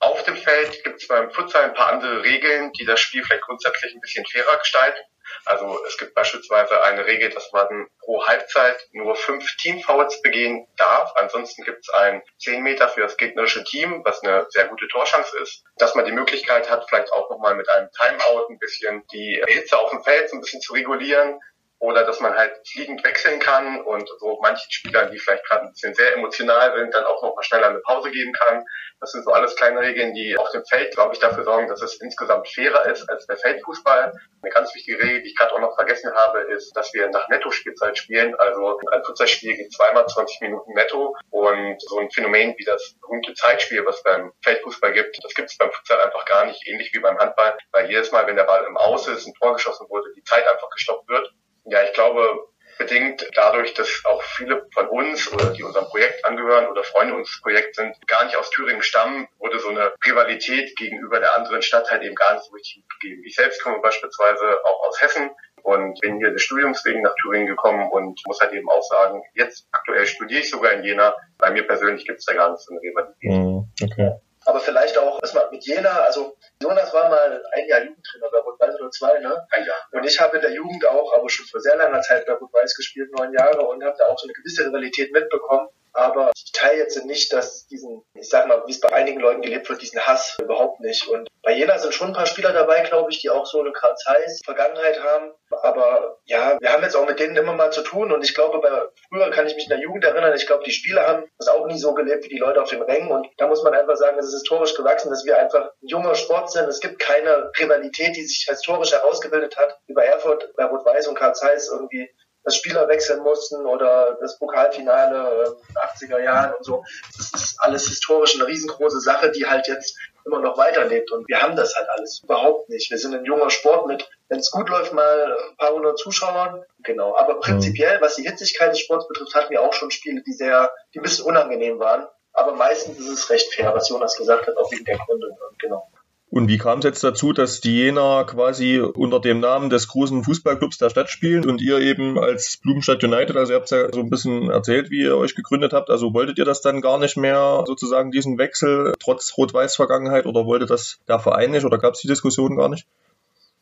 auf 0.00 0.22
dem 0.24 0.36
Feld 0.36 0.84
gibt 0.84 1.00
es 1.00 1.08
beim 1.08 1.30
Futsal 1.30 1.64
ein 1.64 1.74
paar 1.74 1.88
andere 1.88 2.22
Regeln, 2.22 2.72
die 2.72 2.84
das 2.84 3.00
Spiel 3.00 3.24
vielleicht 3.24 3.44
grundsätzlich 3.44 3.94
ein 3.94 4.00
bisschen 4.00 4.26
fairer 4.26 4.58
gestalten. 4.58 5.00
Also 5.44 5.84
es 5.86 5.96
gibt 5.98 6.14
beispielsweise 6.14 6.82
eine 6.82 7.06
Regel, 7.06 7.30
dass 7.30 7.50
man 7.52 7.88
pro 8.00 8.26
Halbzeit 8.26 8.88
nur 8.92 9.16
fünf 9.16 9.56
Teamfouls 9.56 10.22
begehen 10.22 10.66
darf. 10.76 11.12
Ansonsten 11.16 11.64
gibt 11.64 11.80
es 11.80 11.94
ein 11.94 12.22
10 12.38 12.62
Meter 12.62 12.88
für 12.88 13.00
das 13.00 13.16
gegnerische 13.16 13.64
Team, 13.64 14.02
was 14.04 14.22
eine 14.22 14.46
sehr 14.50 14.68
gute 14.68 14.88
Torchance 14.88 15.36
ist. 15.38 15.64
Dass 15.76 15.94
man 15.94 16.04
die 16.04 16.12
Möglichkeit 16.12 16.70
hat, 16.70 16.86
vielleicht 16.88 17.12
auch 17.12 17.30
nochmal 17.30 17.54
mit 17.54 17.68
einem 17.68 17.88
Timeout 17.92 18.48
ein 18.48 18.58
bisschen 18.58 19.04
die 19.12 19.42
Hitze 19.46 19.78
auf 19.78 19.90
dem 19.90 20.02
Feld 20.02 20.32
ein 20.32 20.40
bisschen 20.40 20.60
zu 20.60 20.72
regulieren 20.72 21.40
oder 21.80 22.04
dass 22.04 22.20
man 22.20 22.36
halt 22.36 22.52
fliegend 22.70 23.02
wechseln 23.04 23.40
kann 23.40 23.80
und 23.80 24.08
so 24.18 24.38
manchen 24.42 24.70
Spielern, 24.70 25.10
die 25.10 25.18
vielleicht 25.18 25.44
gerade 25.46 25.62
ein 25.62 25.72
bisschen 25.72 25.94
sehr 25.94 26.14
emotional 26.14 26.78
sind, 26.78 26.94
dann 26.94 27.04
auch 27.04 27.22
noch 27.22 27.34
mal 27.34 27.42
schneller 27.42 27.68
eine 27.68 27.80
Pause 27.80 28.10
geben 28.10 28.32
kann. 28.34 28.62
Das 29.00 29.12
sind 29.12 29.24
so 29.24 29.32
alles 29.32 29.56
kleine 29.56 29.80
Regeln, 29.80 30.12
die 30.12 30.36
auf 30.36 30.50
dem 30.50 30.62
Feld, 30.66 30.94
glaube 30.94 31.14
ich, 31.14 31.20
dafür 31.20 31.42
sorgen, 31.42 31.68
dass 31.68 31.80
es 31.80 31.98
insgesamt 32.02 32.46
fairer 32.48 32.84
ist 32.84 33.08
als 33.08 33.26
der 33.26 33.38
Feldfußball. 33.38 34.12
Eine 34.42 34.52
ganz 34.52 34.74
wichtige 34.74 35.02
Regel, 35.02 35.22
die 35.22 35.28
ich 35.28 35.36
gerade 35.36 35.54
auch 35.54 35.60
noch 35.60 35.74
vergessen 35.74 36.12
habe, 36.14 36.40
ist, 36.40 36.70
dass 36.76 36.92
wir 36.92 37.08
nach 37.08 37.26
Netto-Spielzeit 37.28 37.96
spielen. 37.96 38.34
Also 38.34 38.78
ein 38.92 39.02
Fußballspiel 39.02 39.56
geht 39.56 39.72
zweimal 39.72 40.06
20 40.06 40.42
Minuten 40.42 40.74
netto 40.74 41.16
und 41.30 41.80
so 41.80 41.98
ein 41.98 42.10
Phänomen 42.10 42.54
wie 42.58 42.64
das 42.64 42.94
berühmte 43.00 43.32
Zeitspiel, 43.32 43.86
was 43.86 44.02
beim 44.02 44.32
Feldfußball 44.44 44.92
gibt, 44.92 45.18
das 45.24 45.32
gibt 45.32 45.50
es 45.50 45.56
beim 45.56 45.72
Futsal 45.72 46.00
einfach 46.02 46.26
gar 46.26 46.44
nicht, 46.44 46.66
ähnlich 46.68 46.90
wie 46.92 46.98
beim 46.98 47.18
Handball, 47.18 47.56
weil 47.72 47.88
jedes 47.88 48.12
Mal, 48.12 48.26
wenn 48.26 48.36
der 48.36 48.44
Ball 48.44 48.64
im 48.66 48.76
Aus 48.76 49.08
ist, 49.08 49.26
ein 49.26 49.34
Tor 49.34 49.54
geschossen 49.54 49.86
wurde, 49.88 50.12
die 50.14 50.22
Zeit 50.24 50.46
einfach 50.46 50.68
gestoppt 50.68 51.08
wird 51.08 51.32
ja, 51.64 51.82
ich 51.84 51.92
glaube, 51.92 52.50
bedingt 52.78 53.28
dadurch, 53.34 53.74
dass 53.74 54.02
auch 54.06 54.22
viele 54.22 54.66
von 54.72 54.88
uns 54.88 55.30
oder 55.32 55.52
die 55.52 55.62
unserem 55.62 55.86
Projekt 55.86 56.24
angehören 56.24 56.66
oder 56.68 56.82
Freunde 56.82 57.14
unseres 57.14 57.40
Projekts 57.42 57.76
sind, 57.76 57.94
gar 58.06 58.24
nicht 58.24 58.36
aus 58.36 58.48
Thüringen 58.50 58.82
stammen, 58.82 59.28
wurde 59.38 59.58
so 59.58 59.68
eine 59.68 59.92
Rivalität 60.06 60.74
gegenüber 60.76 61.20
der 61.20 61.36
anderen 61.36 61.60
Stadt 61.60 61.90
halt 61.90 62.02
eben 62.02 62.14
gar 62.14 62.34
nicht 62.34 62.44
so 62.44 62.52
richtig 62.54 62.82
gegeben. 62.98 63.22
Ich 63.26 63.34
selbst 63.34 63.62
komme 63.62 63.80
beispielsweise 63.80 64.64
auch 64.64 64.88
aus 64.88 65.00
Hessen 65.02 65.30
und 65.62 66.00
bin 66.00 66.16
hier 66.16 66.30
des 66.30 66.42
Studiums 66.42 66.82
wegen 66.86 67.02
nach 67.02 67.14
Thüringen 67.20 67.46
gekommen 67.46 67.90
und 67.90 68.18
muss 68.26 68.40
halt 68.40 68.54
eben 68.54 68.68
auch 68.70 68.82
sagen, 68.82 69.22
jetzt 69.34 69.68
aktuell 69.72 70.06
studiere 70.06 70.40
ich 70.40 70.50
sogar 70.50 70.72
in 70.72 70.82
Jena. 70.82 71.14
Bei 71.36 71.50
mir 71.50 71.66
persönlich 71.66 72.06
gibt 72.06 72.20
es 72.20 72.24
da 72.24 72.32
gar 72.32 72.50
nicht 72.50 72.62
so 72.62 72.72
eine 72.72 72.80
Rivalität. 72.80 73.30
Mhm, 73.30 73.70
okay 73.82 74.20
aber 74.50 74.60
vielleicht 74.60 74.98
auch 74.98 75.20
erstmal 75.22 75.48
mit 75.50 75.64
Jena. 75.64 76.00
Also 76.00 76.36
Jonas 76.62 76.92
war 76.92 77.08
mal 77.08 77.42
ein 77.52 77.68
Jahr 77.68 77.80
Jugendtrainer 77.80 78.30
bei 78.32 78.38
Rot-Weiß 78.38 78.74
oder 78.80 78.90
zwei, 78.90 79.18
ne? 79.20 79.46
Ein 79.50 79.64
Jahr. 79.64 79.76
Und 79.92 80.04
ich 80.04 80.20
habe 80.20 80.36
in 80.36 80.42
der 80.42 80.52
Jugend 80.52 80.86
auch, 80.86 81.16
aber 81.16 81.28
schon 81.30 81.46
vor 81.46 81.60
sehr 81.60 81.76
langer 81.76 82.00
Zeit 82.02 82.26
bei 82.26 82.32
Rot-Weiß 82.34 82.74
gespielt, 82.76 83.10
neun 83.12 83.32
Jahre, 83.32 83.66
und 83.66 83.82
habe 83.84 83.96
da 83.96 84.06
auch 84.06 84.18
so 84.18 84.26
eine 84.26 84.32
gewisse 84.34 84.66
Rivalität 84.66 85.12
mitbekommen. 85.12 85.68
Aber 85.92 86.30
ich 86.34 86.52
teile 86.52 86.78
jetzt 86.78 87.04
nicht, 87.04 87.32
dass 87.32 87.66
diesen, 87.66 88.02
ich 88.14 88.28
sag 88.28 88.46
mal, 88.46 88.62
wie 88.66 88.72
es 88.72 88.80
bei 88.80 88.92
einigen 88.92 89.20
Leuten 89.20 89.42
gelebt 89.42 89.68
wird, 89.68 89.82
diesen 89.82 90.00
Hass 90.06 90.36
überhaupt 90.40 90.80
nicht. 90.80 91.06
Und 91.08 91.28
bei 91.42 91.52
Jena 91.52 91.78
sind 91.78 91.94
schon 91.94 92.08
ein 92.08 92.12
paar 92.14 92.26
Spieler 92.26 92.52
dabei, 92.52 92.82
glaube 92.82 93.10
ich, 93.10 93.20
die 93.20 93.30
auch 93.30 93.46
so 93.46 93.60
eine 93.60 93.72
Karl 93.72 93.94
Zeiss 93.96 94.40
Vergangenheit 94.44 95.02
haben. 95.02 95.32
Aber 95.62 96.18
ja, 96.24 96.56
wir 96.60 96.72
haben 96.72 96.82
jetzt 96.82 96.96
auch 96.96 97.06
mit 97.06 97.18
denen 97.18 97.36
immer 97.36 97.54
mal 97.54 97.72
zu 97.72 97.82
tun. 97.82 98.12
Und 98.12 98.22
ich 98.22 98.34
glaube, 98.34 98.60
bei, 98.60 98.70
früher 99.08 99.30
kann 99.30 99.46
ich 99.46 99.54
mich 99.54 99.64
in 99.64 99.70
der 99.70 99.80
Jugend 99.80 100.04
erinnern, 100.04 100.34
ich 100.34 100.46
glaube, 100.46 100.64
die 100.64 100.72
Spieler 100.72 101.06
haben 101.06 101.24
das 101.38 101.48
auch 101.48 101.66
nie 101.66 101.78
so 101.78 101.94
gelebt 101.94 102.24
wie 102.24 102.28
die 102.28 102.38
Leute 102.38 102.62
auf 102.62 102.70
den 102.70 102.82
Rängen. 102.82 103.10
Und 103.10 103.26
da 103.38 103.48
muss 103.48 103.62
man 103.62 103.74
einfach 103.74 103.96
sagen, 103.96 104.18
es 104.18 104.26
ist 104.26 104.34
historisch 104.34 104.74
gewachsen, 104.74 105.10
dass 105.10 105.24
wir 105.24 105.38
einfach 105.38 105.64
ein 105.64 105.88
junger 105.88 106.14
Sport 106.14 106.50
sind. 106.50 106.68
Es 106.68 106.80
gibt 106.80 106.98
keine 106.98 107.50
Rivalität, 107.58 108.16
die 108.16 108.24
sich 108.24 108.46
historisch 108.48 108.92
herausgebildet 108.92 109.56
hat, 109.56 109.78
bei 109.94 110.04
Erfurt, 110.04 110.52
bei 110.56 110.64
Rot-Weiß 110.64 111.08
und 111.08 111.18
Karl 111.18 111.34
Zeiss 111.34 111.68
irgendwie 111.72 112.10
dass 112.44 112.56
Spieler 112.56 112.88
wechseln 112.88 113.22
mussten 113.22 113.66
oder 113.66 114.16
das 114.20 114.38
Pokalfinale 114.38 115.46
in 115.46 115.52
den 115.52 116.10
80er 116.12 116.22
Jahren 116.22 116.54
und 116.54 116.64
so. 116.64 116.84
Das 117.16 117.32
ist 117.32 117.56
alles 117.58 117.86
historisch 117.86 118.34
eine 118.36 118.46
riesengroße 118.46 119.00
Sache, 119.00 119.30
die 119.30 119.46
halt 119.46 119.68
jetzt 119.68 119.96
immer 120.24 120.40
noch 120.40 120.56
weiterlebt. 120.56 121.10
Und 121.12 121.28
wir 121.28 121.40
haben 121.42 121.56
das 121.56 121.74
halt 121.76 121.88
alles 121.90 122.20
überhaupt 122.22 122.68
nicht. 122.68 122.90
Wir 122.90 122.98
sind 122.98 123.14
ein 123.14 123.24
junger 123.24 123.50
Sport 123.50 123.86
mit, 123.86 124.08
wenn 124.28 124.38
es 124.38 124.50
gut 124.50 124.68
läuft, 124.68 124.92
mal 124.92 125.36
ein 125.50 125.56
paar 125.56 125.72
hundert 125.72 125.98
Zuschauern. 125.98 126.64
Genau. 126.82 127.16
Aber 127.16 127.40
prinzipiell, 127.40 128.00
was 128.00 128.16
die 128.16 128.26
Hitzigkeit 128.26 128.72
des 128.72 128.80
Sports 128.80 129.08
betrifft, 129.08 129.34
hatten 129.34 129.50
wir 129.50 129.62
auch 129.62 129.72
schon 129.72 129.90
Spiele, 129.90 130.22
die 130.22 130.32
sehr, 130.32 130.72
die 130.94 131.00
ein 131.00 131.02
bisschen 131.02 131.26
unangenehm 131.26 131.78
waren. 131.78 132.06
Aber 132.32 132.52
meistens 132.52 132.98
ist 132.98 133.08
es 133.08 133.30
recht 133.30 133.52
fair, 133.54 133.74
was 133.74 133.88
Jonas 133.88 134.16
gesagt 134.16 134.46
hat, 134.46 134.56
auch 134.56 134.70
wegen 134.70 134.84
der 134.84 134.98
Gründe. 134.98 135.36
Genau. 135.58 135.90
Und 136.30 136.46
wie 136.46 136.58
kam 136.58 136.78
es 136.78 136.84
jetzt 136.84 137.02
dazu, 137.02 137.32
dass 137.32 137.60
die 137.60 137.76
Jena 137.76 138.22
quasi 138.22 138.78
unter 138.78 139.18
dem 139.18 139.40
Namen 139.40 139.68
des 139.68 139.88
großen 139.88 140.22
Fußballclubs 140.22 140.78
der 140.78 140.88
Stadt 140.88 141.10
spielen 141.10 141.44
und 141.44 141.60
ihr 141.60 141.78
eben 141.78 142.20
als 142.20 142.56
Blumenstadt 142.62 143.02
United, 143.02 143.36
also 143.36 143.52
ihr 143.52 143.58
habt 143.58 143.70
ja 143.70 143.92
so 143.92 143.98
ein 143.98 144.10
bisschen 144.10 144.48
erzählt, 144.48 144.90
wie 144.90 145.02
ihr 145.02 145.16
euch 145.16 145.34
gegründet 145.34 145.72
habt, 145.72 145.90
also 145.90 146.14
wolltet 146.14 146.38
ihr 146.38 146.44
das 146.44 146.60
dann 146.60 146.80
gar 146.80 146.98
nicht 146.98 147.16
mehr 147.16 147.64
sozusagen 147.66 148.12
diesen 148.12 148.38
Wechsel 148.38 148.94
trotz 149.00 149.36
Rot-Weiß-Vergangenheit 149.36 150.26
oder 150.26 150.46
wollte 150.46 150.66
das 150.66 151.00
der 151.08 151.18
Verein 151.18 151.50
nicht 151.50 151.64
oder 151.64 151.78
gab 151.78 151.94
es 151.94 152.00
die 152.00 152.08
Diskussion 152.08 152.56
gar 152.56 152.68
nicht? 152.68 152.86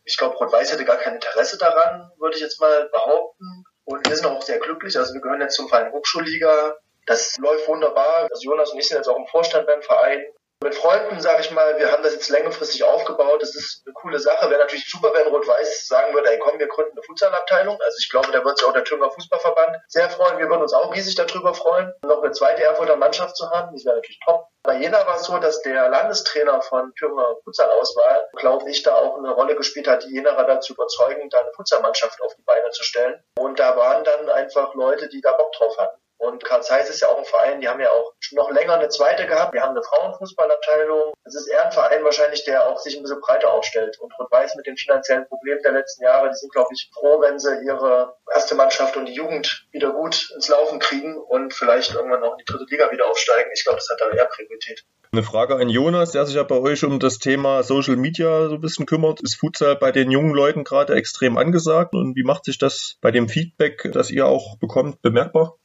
Ich 0.05 0.19
glaube, 0.19 0.37
Rot-Weiß 0.37 0.71
hätte 0.71 0.85
gar 0.85 0.99
kein 0.99 1.15
Interesse 1.15 1.57
daran, 1.57 2.11
würde 2.19 2.37
ich 2.37 2.43
jetzt 2.43 2.61
mal 2.61 2.91
behaupten. 2.93 3.65
Und 3.85 4.07
wir 4.07 4.15
sind 4.15 4.27
auch 4.27 4.43
sehr 4.43 4.59
glücklich. 4.59 4.99
Also 4.99 5.15
wir 5.15 5.23
gehören 5.23 5.41
jetzt 5.41 5.57
zum 5.57 5.69
Verein 5.69 5.93
Hochschulliga. 5.93 6.77
Das 7.07 7.37
läuft 7.39 7.67
wunderbar. 7.67 8.29
Also 8.31 8.43
Jonas 8.43 8.71
und 8.71 8.79
ich 8.79 8.89
sind 8.89 8.99
jetzt 8.99 9.09
auch 9.09 9.17
im 9.17 9.27
Vorstand 9.27 9.67
beim 9.67 9.81
Verein. 9.81 10.21
Mit 10.61 10.75
Freunden, 10.75 11.21
sage 11.21 11.41
ich 11.43 11.53
mal, 11.53 11.79
wir 11.79 11.93
haben 11.93 12.03
das 12.03 12.15
jetzt 12.15 12.31
längerfristig 12.31 12.83
aufgebaut. 12.83 13.41
Das 13.41 13.55
ist 13.55 13.85
eine 13.87 13.95
coole 13.95 14.19
Sache. 14.19 14.51
Wäre 14.51 14.61
natürlich 14.61 14.91
super, 14.91 15.13
wenn 15.15 15.29
Rot-Weiß 15.29 15.87
sagen 15.87 16.13
würde, 16.13 16.31
ey 16.31 16.39
komm, 16.41 16.59
wir 16.59 16.67
gründen 16.67 16.93
eine 16.93 17.03
Futsalabteilung. 17.05 17.79
Also 17.81 17.97
ich 18.01 18.11
glaube, 18.11 18.33
da 18.33 18.45
wird 18.45 18.59
sich 18.59 18.67
auch 18.67 18.73
der 18.73 18.83
Thüringer 18.83 19.09
Fußballverband 19.09 19.77
sehr 19.87 20.11
freuen. 20.11 20.39
Wir 20.39 20.49
würden 20.49 20.63
uns 20.63 20.73
auch 20.73 20.93
riesig 20.93 21.15
darüber 21.15 21.55
freuen, 21.55 21.93
noch 22.05 22.25
eine 22.25 22.33
zweite 22.33 22.65
Erfurter 22.65 22.97
Mannschaft 22.97 23.37
zu 23.37 23.49
haben. 23.51 23.73
Das 23.73 23.85
wäre 23.85 23.97
natürlich 23.97 24.19
top. 24.25 24.49
Bei 24.65 24.75
Jena 24.75 25.07
war 25.07 25.17
es 25.17 25.23
so, 25.23 25.39
dass 25.39 25.63
der 25.63 25.89
Landestrainer 25.91 26.61
von 26.63 26.93
Thüringer 26.97 27.37
Futsalauswahl, 27.45 28.29
glaube 28.35 28.69
ich, 28.69 28.83
da 28.83 28.97
auch 28.97 29.17
eine 29.17 29.31
Rolle 29.31 29.55
gespielt 29.55 29.87
hat, 29.87 30.03
die 30.05 30.13
Jenerer 30.13 30.45
dazu 30.45 30.73
überzeugen, 30.73 31.31
da 31.31 31.39
eine 31.39 31.53
Futsalmannschaft 31.53 32.21
auf 32.21 32.35
die 32.35 32.43
Beine 32.43 32.69
zu 32.71 32.83
stellen. 32.83 33.23
Und 33.39 33.61
da 33.61 33.77
waren 33.77 34.03
dann 34.03 34.29
einfach 34.29 34.75
Leute, 34.75 35.09
die 35.09 35.21
da 35.21 35.33
Bock 35.33 35.53
drauf 35.53 35.79
hatten. 35.79 36.01
Und 36.19 36.45
Karl 36.45 36.63
Zeiss 36.63 36.91
ist 36.91 37.01
ja 37.01 37.09
auch 37.09 37.19
ein 37.19 37.25
Verein, 37.25 37.61
die 37.61 37.69
haben 37.69 37.81
ja 37.81 37.91
auch 37.91 38.13
schon 38.19 38.37
noch 38.37 38.51
länger 38.51 38.75
eine 38.75 38.89
zweite 38.89 39.27
gehabt. 39.27 39.55
Wir 39.55 39.63
haben 39.63 39.71
eine 39.71 39.83
Frauenfußballabteilung. 39.83 41.13
Es 41.25 41.37
ist 41.37 41.47
eher 41.47 41.67
ein 41.67 41.73
Verein 41.73 42.03
wahrscheinlich, 42.03 42.45
der 42.45 42.69
auch 42.69 42.79
sich 42.81 42.97
ein 42.97 43.03
bisschen 43.03 43.21
breiter 43.21 43.53
aufstellt. 43.53 43.99
Und 44.01 44.13
Rot-Weiß 44.19 44.57
mit 44.57 44.67
den 44.67 44.77
finanziellen 44.77 45.29
Problemen 45.29 45.63
der 45.63 45.73
letzten 45.73 46.03
Jahre, 46.03 46.29
die 46.29 46.35
sind, 46.35 46.53
glaube 46.53 46.71
ich, 46.75 46.91
froh, 46.93 47.21
wenn 47.21 47.39
sie 47.39 47.65
ihre 47.65 48.17
erste 48.35 48.57
Mannschaft 48.57 48.97
und 48.97 49.07
die 49.07 49.15
Jugend 49.15 49.67
wieder 49.71 49.93
gut 49.93 50.31
ins 50.35 50.49
Laufen 50.49 50.81
kriegen 50.81 51.17
und 51.17 51.55
vielleicht 51.55 51.95
irgendwann 51.95 52.25
auch 52.25 52.33
in 52.33 52.39
die 52.39 52.45
dritte 52.45 52.67
Liga 52.69 52.91
wieder 52.91 53.07
aufsteigen. 53.07 53.51
Ich 53.55 53.65
glaube, 53.65 53.79
das 53.79 53.89
hat 53.89 54.01
da 54.01 54.11
eher 54.11 54.27
Priorität. 54.27 54.85
Eine 55.13 55.23
Frage 55.23 55.55
an 55.55 55.71
Jonas, 55.71 56.13
der 56.13 56.27
sich 56.27 56.35
ja 56.35 56.43
bei 56.43 56.57
euch 56.57 56.85
um 56.85 56.99
das 56.99 57.19
Thema 57.19 57.63
Social 57.63 57.97
Media 57.97 58.49
so 58.49 58.57
ein 58.57 58.61
bisschen 58.61 58.85
kümmert. 58.85 59.23
Ist 59.23 59.37
Futsal 59.37 59.77
bei 59.77 59.91
den 59.91 60.11
jungen 60.11 60.35
Leuten 60.35 60.65
gerade 60.65 60.95
extrem 60.95 61.39
angesagt 61.39 61.95
und 61.95 62.15
wie 62.17 62.25
macht 62.25 62.45
sich 62.45 62.59
das 62.59 62.97
bei 63.01 63.11
dem 63.11 63.29
Feedback, 63.29 63.91
das 63.95 64.11
ihr 64.11 64.27
auch 64.27 64.59
bekommt, 64.59 65.01
bemerkbar? 65.01 65.57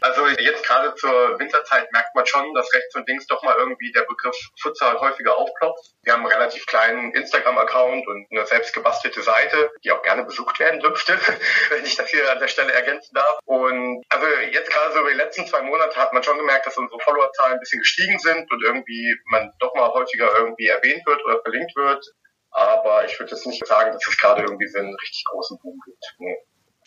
Also 0.00 0.26
jetzt 0.26 0.64
gerade 0.64 0.94
zur 0.94 1.38
Winterzeit 1.38 1.90
merkt 1.92 2.14
man 2.14 2.26
schon, 2.26 2.54
dass 2.54 2.72
rechts 2.72 2.94
und 2.94 3.08
links 3.08 3.26
doch 3.26 3.42
mal 3.42 3.56
irgendwie 3.58 3.92
der 3.92 4.02
Begriff 4.02 4.36
Futsal 4.60 4.98
häufiger 5.00 5.36
aufploppt. 5.36 5.80
Wir 6.02 6.12
haben 6.12 6.24
einen 6.24 6.32
relativ 6.32 6.66
kleinen 6.66 7.12
Instagram-Account 7.12 8.06
und 8.06 8.26
eine 8.30 8.46
selbst 8.46 8.72
gebastelte 8.72 9.22
Seite, 9.22 9.70
die 9.84 9.90
auch 9.92 10.02
gerne 10.02 10.24
besucht 10.24 10.58
werden 10.58 10.80
dürfte, 10.80 11.18
wenn 11.70 11.84
ich 11.84 11.96
das 11.96 12.08
hier 12.08 12.30
an 12.30 12.38
der 12.38 12.48
Stelle 12.48 12.72
ergänzen 12.72 13.14
darf. 13.14 13.38
Und 13.44 14.02
also 14.08 14.26
jetzt 14.50 14.70
gerade 14.70 14.92
so 14.92 15.00
über 15.00 15.10
die 15.10 15.16
letzten 15.16 15.46
zwei 15.46 15.62
Monate 15.62 15.96
hat 15.96 16.12
man 16.12 16.22
schon 16.22 16.38
gemerkt, 16.38 16.66
dass 16.66 16.76
unsere 16.76 17.00
Followerzahlen 17.00 17.54
ein 17.54 17.60
bisschen 17.60 17.80
gestiegen 17.80 18.18
sind 18.18 18.50
und 18.50 18.62
irgendwie 18.62 19.14
man 19.26 19.52
doch 19.58 19.74
mal 19.74 19.92
häufiger 19.92 20.30
irgendwie 20.36 20.68
erwähnt 20.68 21.04
wird 21.06 21.24
oder 21.24 21.40
verlinkt 21.42 21.74
wird. 21.76 22.04
Aber 22.52 23.04
ich 23.04 23.18
würde 23.18 23.32
jetzt 23.32 23.46
nicht 23.46 23.64
sagen, 23.66 23.92
dass 23.92 24.06
es 24.06 24.18
gerade 24.18 24.42
irgendwie 24.42 24.66
so 24.66 24.78
einen 24.78 24.94
richtig 24.94 25.24
großen 25.30 25.58
Boom 25.62 25.78
gibt. 25.84 26.04
Nee. 26.18 26.36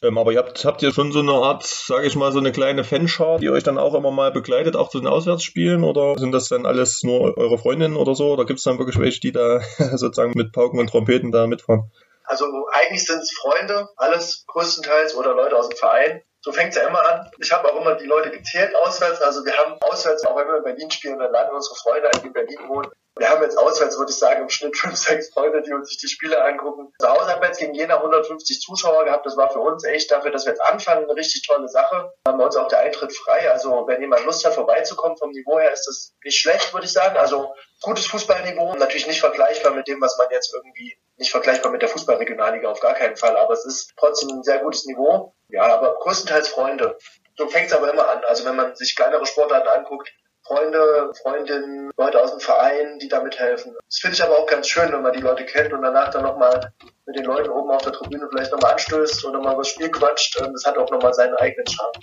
Ähm, 0.03 0.17
aber 0.17 0.33
ihr 0.33 0.39
habt, 0.39 0.65
habt 0.65 0.81
ihr 0.81 0.91
schon 0.91 1.13
so 1.13 1.19
eine 1.19 1.31
Art, 1.31 1.65
sage 1.65 2.05
ich 2.05 2.15
mal, 2.17 2.33
so 2.33 2.39
eine 2.39 2.51
kleine 2.51 2.83
Fanschar, 2.83 3.39
die 3.39 3.49
euch 3.49 3.63
dann 3.63 3.77
auch 3.77 3.93
immer 3.93 4.11
mal 4.11 4.31
begleitet, 4.31 4.75
auch 4.75 4.89
zu 4.89 4.99
den 4.99 5.07
Auswärtsspielen? 5.07 5.85
Oder 5.85 6.19
sind 6.19 6.33
das 6.33 6.49
dann 6.49 6.65
alles 6.65 7.03
nur 7.03 7.37
eure 7.37 7.57
Freundinnen 7.57 7.95
oder 7.95 8.13
so? 8.13 8.33
Oder 8.33 8.45
gibt 8.45 8.59
es 8.59 8.65
dann 8.65 8.79
wirklich 8.79 8.99
welche, 8.99 9.21
die 9.21 9.31
da 9.31 9.61
sozusagen 9.95 10.33
mit 10.35 10.51
Pauken 10.51 10.79
und 10.79 10.89
Trompeten 10.89 11.31
da 11.31 11.47
mitfahren? 11.47 11.89
Also 12.25 12.45
eigentlich 12.71 13.05
sind 13.05 13.19
es 13.19 13.31
Freunde, 13.31 13.87
alles 13.95 14.43
größtenteils 14.47 15.15
oder 15.15 15.35
Leute 15.35 15.57
aus 15.57 15.69
dem 15.69 15.77
Verein. 15.77 16.21
So 16.43 16.51
fängt 16.51 16.71
es 16.71 16.75
ja 16.75 16.87
immer 16.87 16.99
an. 17.09 17.31
Ich 17.39 17.51
habe 17.53 17.71
auch 17.71 17.79
immer 17.79 17.95
die 17.95 18.05
Leute 18.05 18.29
gezählt 18.29 18.75
auswärts. 18.75 19.21
Also 19.21 19.45
wir 19.45 19.57
haben 19.57 19.77
auswärts, 19.81 20.25
auch 20.25 20.35
wenn 20.35 20.47
wir 20.47 20.57
in 20.57 20.63
Berlin 20.63 20.91
spielen, 20.91 21.17
dann 21.17 21.31
laden 21.31 21.55
unsere 21.55 21.75
Freunde 21.75 22.11
die 22.21 22.27
in 22.27 22.33
Berlin 22.33 22.67
wohnen. 22.67 22.91
Wir 23.15 23.29
haben 23.29 23.43
jetzt 23.43 23.57
auswärts, 23.57 23.97
würde 23.97 24.11
ich 24.11 24.17
sagen, 24.17 24.41
im 24.41 24.49
Schnitt 24.49 24.75
fünf, 24.77 24.97
sechs 24.97 25.31
Freunde, 25.31 25.61
die 25.61 25.71
uns 25.71 25.87
sich 25.87 25.99
die 25.99 26.07
Spiele 26.07 26.43
angucken. 26.43 26.91
Zu 26.99 27.07
Hause 27.07 27.31
haben 27.31 27.41
wir 27.41 27.47
jetzt 27.47 27.59
gegen 27.59 27.73
Jena 27.73 27.97
150 27.97 28.59
Zuschauer 28.59 29.05
gehabt. 29.05 29.25
Das 29.25 29.37
war 29.37 29.51
für 29.51 29.59
uns 29.59 29.83
echt 29.83 30.11
dafür, 30.11 30.31
dass 30.31 30.45
wir 30.45 30.51
jetzt 30.53 30.61
anfangen, 30.61 31.03
eine 31.03 31.15
richtig 31.15 31.45
tolle 31.45 31.69
Sache. 31.69 32.11
Haben 32.27 32.39
wir 32.39 32.45
uns 32.45 32.57
auch 32.57 32.67
der 32.67 32.79
Eintritt 32.79 33.15
frei. 33.15 33.51
Also 33.51 33.85
wenn 33.87 34.01
jemand 34.01 34.25
Lust 34.25 34.43
hat, 34.45 34.55
vorbeizukommen, 34.55 35.17
vom 35.17 35.29
Niveau 35.29 35.59
her 35.59 35.71
ist 35.71 35.85
das 35.85 36.13
nicht 36.23 36.37
schlecht, 36.37 36.73
würde 36.73 36.87
ich 36.87 36.91
sagen. 36.91 37.15
Also 37.15 37.53
gutes 37.83 38.07
Fußballniveau. 38.07 38.75
Natürlich 38.75 39.07
nicht 39.07 39.19
vergleichbar 39.19 39.73
mit 39.73 39.87
dem, 39.87 40.01
was 40.01 40.17
man 40.17 40.27
jetzt 40.31 40.53
irgendwie, 40.53 40.97
nicht 41.17 41.31
vergleichbar 41.31 41.71
mit 41.71 41.81
der 41.81 41.89
Fußballregionalliga 41.89 42.69
auf 42.69 42.79
gar 42.79 42.93
keinen 42.93 43.17
Fall. 43.17 43.37
Aber 43.37 43.53
es 43.53 43.65
ist 43.65 43.93
trotzdem 43.97 44.29
ein 44.29 44.43
sehr 44.43 44.59
gutes 44.59 44.85
Niveau. 44.85 45.33
Ja, 45.49 45.63
aber 45.73 45.99
größtenteils 45.99 46.49
Freunde. 46.49 46.97
So 47.37 47.47
fängt 47.47 47.67
es 47.67 47.73
aber 47.73 47.91
immer 47.91 48.09
an. 48.09 48.23
Also 48.25 48.45
wenn 48.45 48.55
man 48.55 48.75
sich 48.75 48.95
kleinere 48.95 49.25
Sportarten 49.25 49.67
anguckt, 49.67 50.11
Freunde, 50.45 51.11
Freundinnen, 51.21 51.91
Leute 51.95 52.21
aus 52.21 52.31
dem 52.31 52.41
Verein, 52.41 52.99
die 52.99 53.07
da 53.07 53.21
mithelfen. 53.21 53.75
Das 53.87 53.99
finde 53.99 54.15
ich 54.15 54.23
aber 54.23 54.37
auch 54.37 54.45
ganz 54.45 54.67
schön, 54.67 54.91
wenn 54.91 55.01
man 55.01 55.13
die 55.13 55.21
Leute 55.21 55.45
kennt 55.45 55.71
und 55.71 55.81
danach 55.81 56.09
dann 56.09 56.23
nochmal 56.23 56.73
mit 57.05 57.17
den 57.17 57.23
Leuten 57.23 57.49
oben 57.49 57.71
auf 57.71 57.81
der 57.81 57.93
Tribüne 57.93 58.27
vielleicht 58.29 58.51
nochmal 58.51 58.73
anstößt 58.73 59.23
oder 59.25 59.39
mal 59.39 59.57
was 59.57 59.69
Spiel 59.69 59.89
quatscht. 59.89 60.39
Das 60.39 60.65
hat 60.65 60.77
auch 60.77 60.89
nochmal 60.91 61.13
seinen 61.13 61.35
eigenen 61.35 61.65
Charme. 61.67 61.93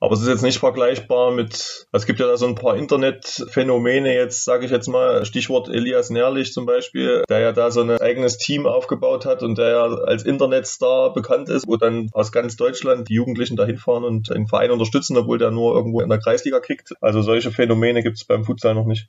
Aber 0.00 0.12
es 0.12 0.20
ist 0.20 0.28
jetzt 0.28 0.42
nicht 0.42 0.58
vergleichbar 0.58 1.30
mit, 1.30 1.86
es 1.92 2.06
gibt 2.06 2.20
ja 2.20 2.26
da 2.26 2.36
so 2.36 2.46
ein 2.46 2.54
paar 2.54 2.76
Internetphänomene 2.76 4.14
jetzt, 4.14 4.44
sage 4.44 4.66
ich 4.66 4.70
jetzt 4.70 4.88
mal, 4.88 5.24
Stichwort 5.24 5.68
Elias 5.68 6.10
Nährlich 6.10 6.52
zum 6.52 6.66
Beispiel, 6.66 7.24
der 7.28 7.40
ja 7.40 7.52
da 7.52 7.70
so 7.70 7.80
ein 7.80 7.90
eigenes 7.90 8.36
Team 8.38 8.66
aufgebaut 8.66 9.24
hat 9.24 9.42
und 9.42 9.56
der 9.58 9.68
ja 9.70 9.84
als 9.84 10.24
Internetstar 10.24 11.12
bekannt 11.12 11.48
ist, 11.48 11.66
wo 11.66 11.76
dann 11.76 12.10
aus 12.12 12.32
ganz 12.32 12.56
Deutschland 12.56 13.08
die 13.08 13.14
Jugendlichen 13.14 13.56
da 13.56 13.64
hinfahren 13.64 14.04
und 14.04 14.30
den 14.30 14.46
Verein 14.46 14.70
unterstützen, 14.70 15.16
obwohl 15.16 15.38
der 15.38 15.50
nur 15.50 15.74
irgendwo 15.74 16.00
in 16.00 16.08
der 16.08 16.18
Kreisliga 16.18 16.60
kickt. 16.60 16.92
Also 17.00 17.22
solche 17.22 17.50
Phänomene 17.50 18.02
gibt 18.02 18.16
es 18.18 18.24
beim 18.24 18.44
Futsal 18.44 18.74
noch 18.74 18.86
nicht. 18.86 19.08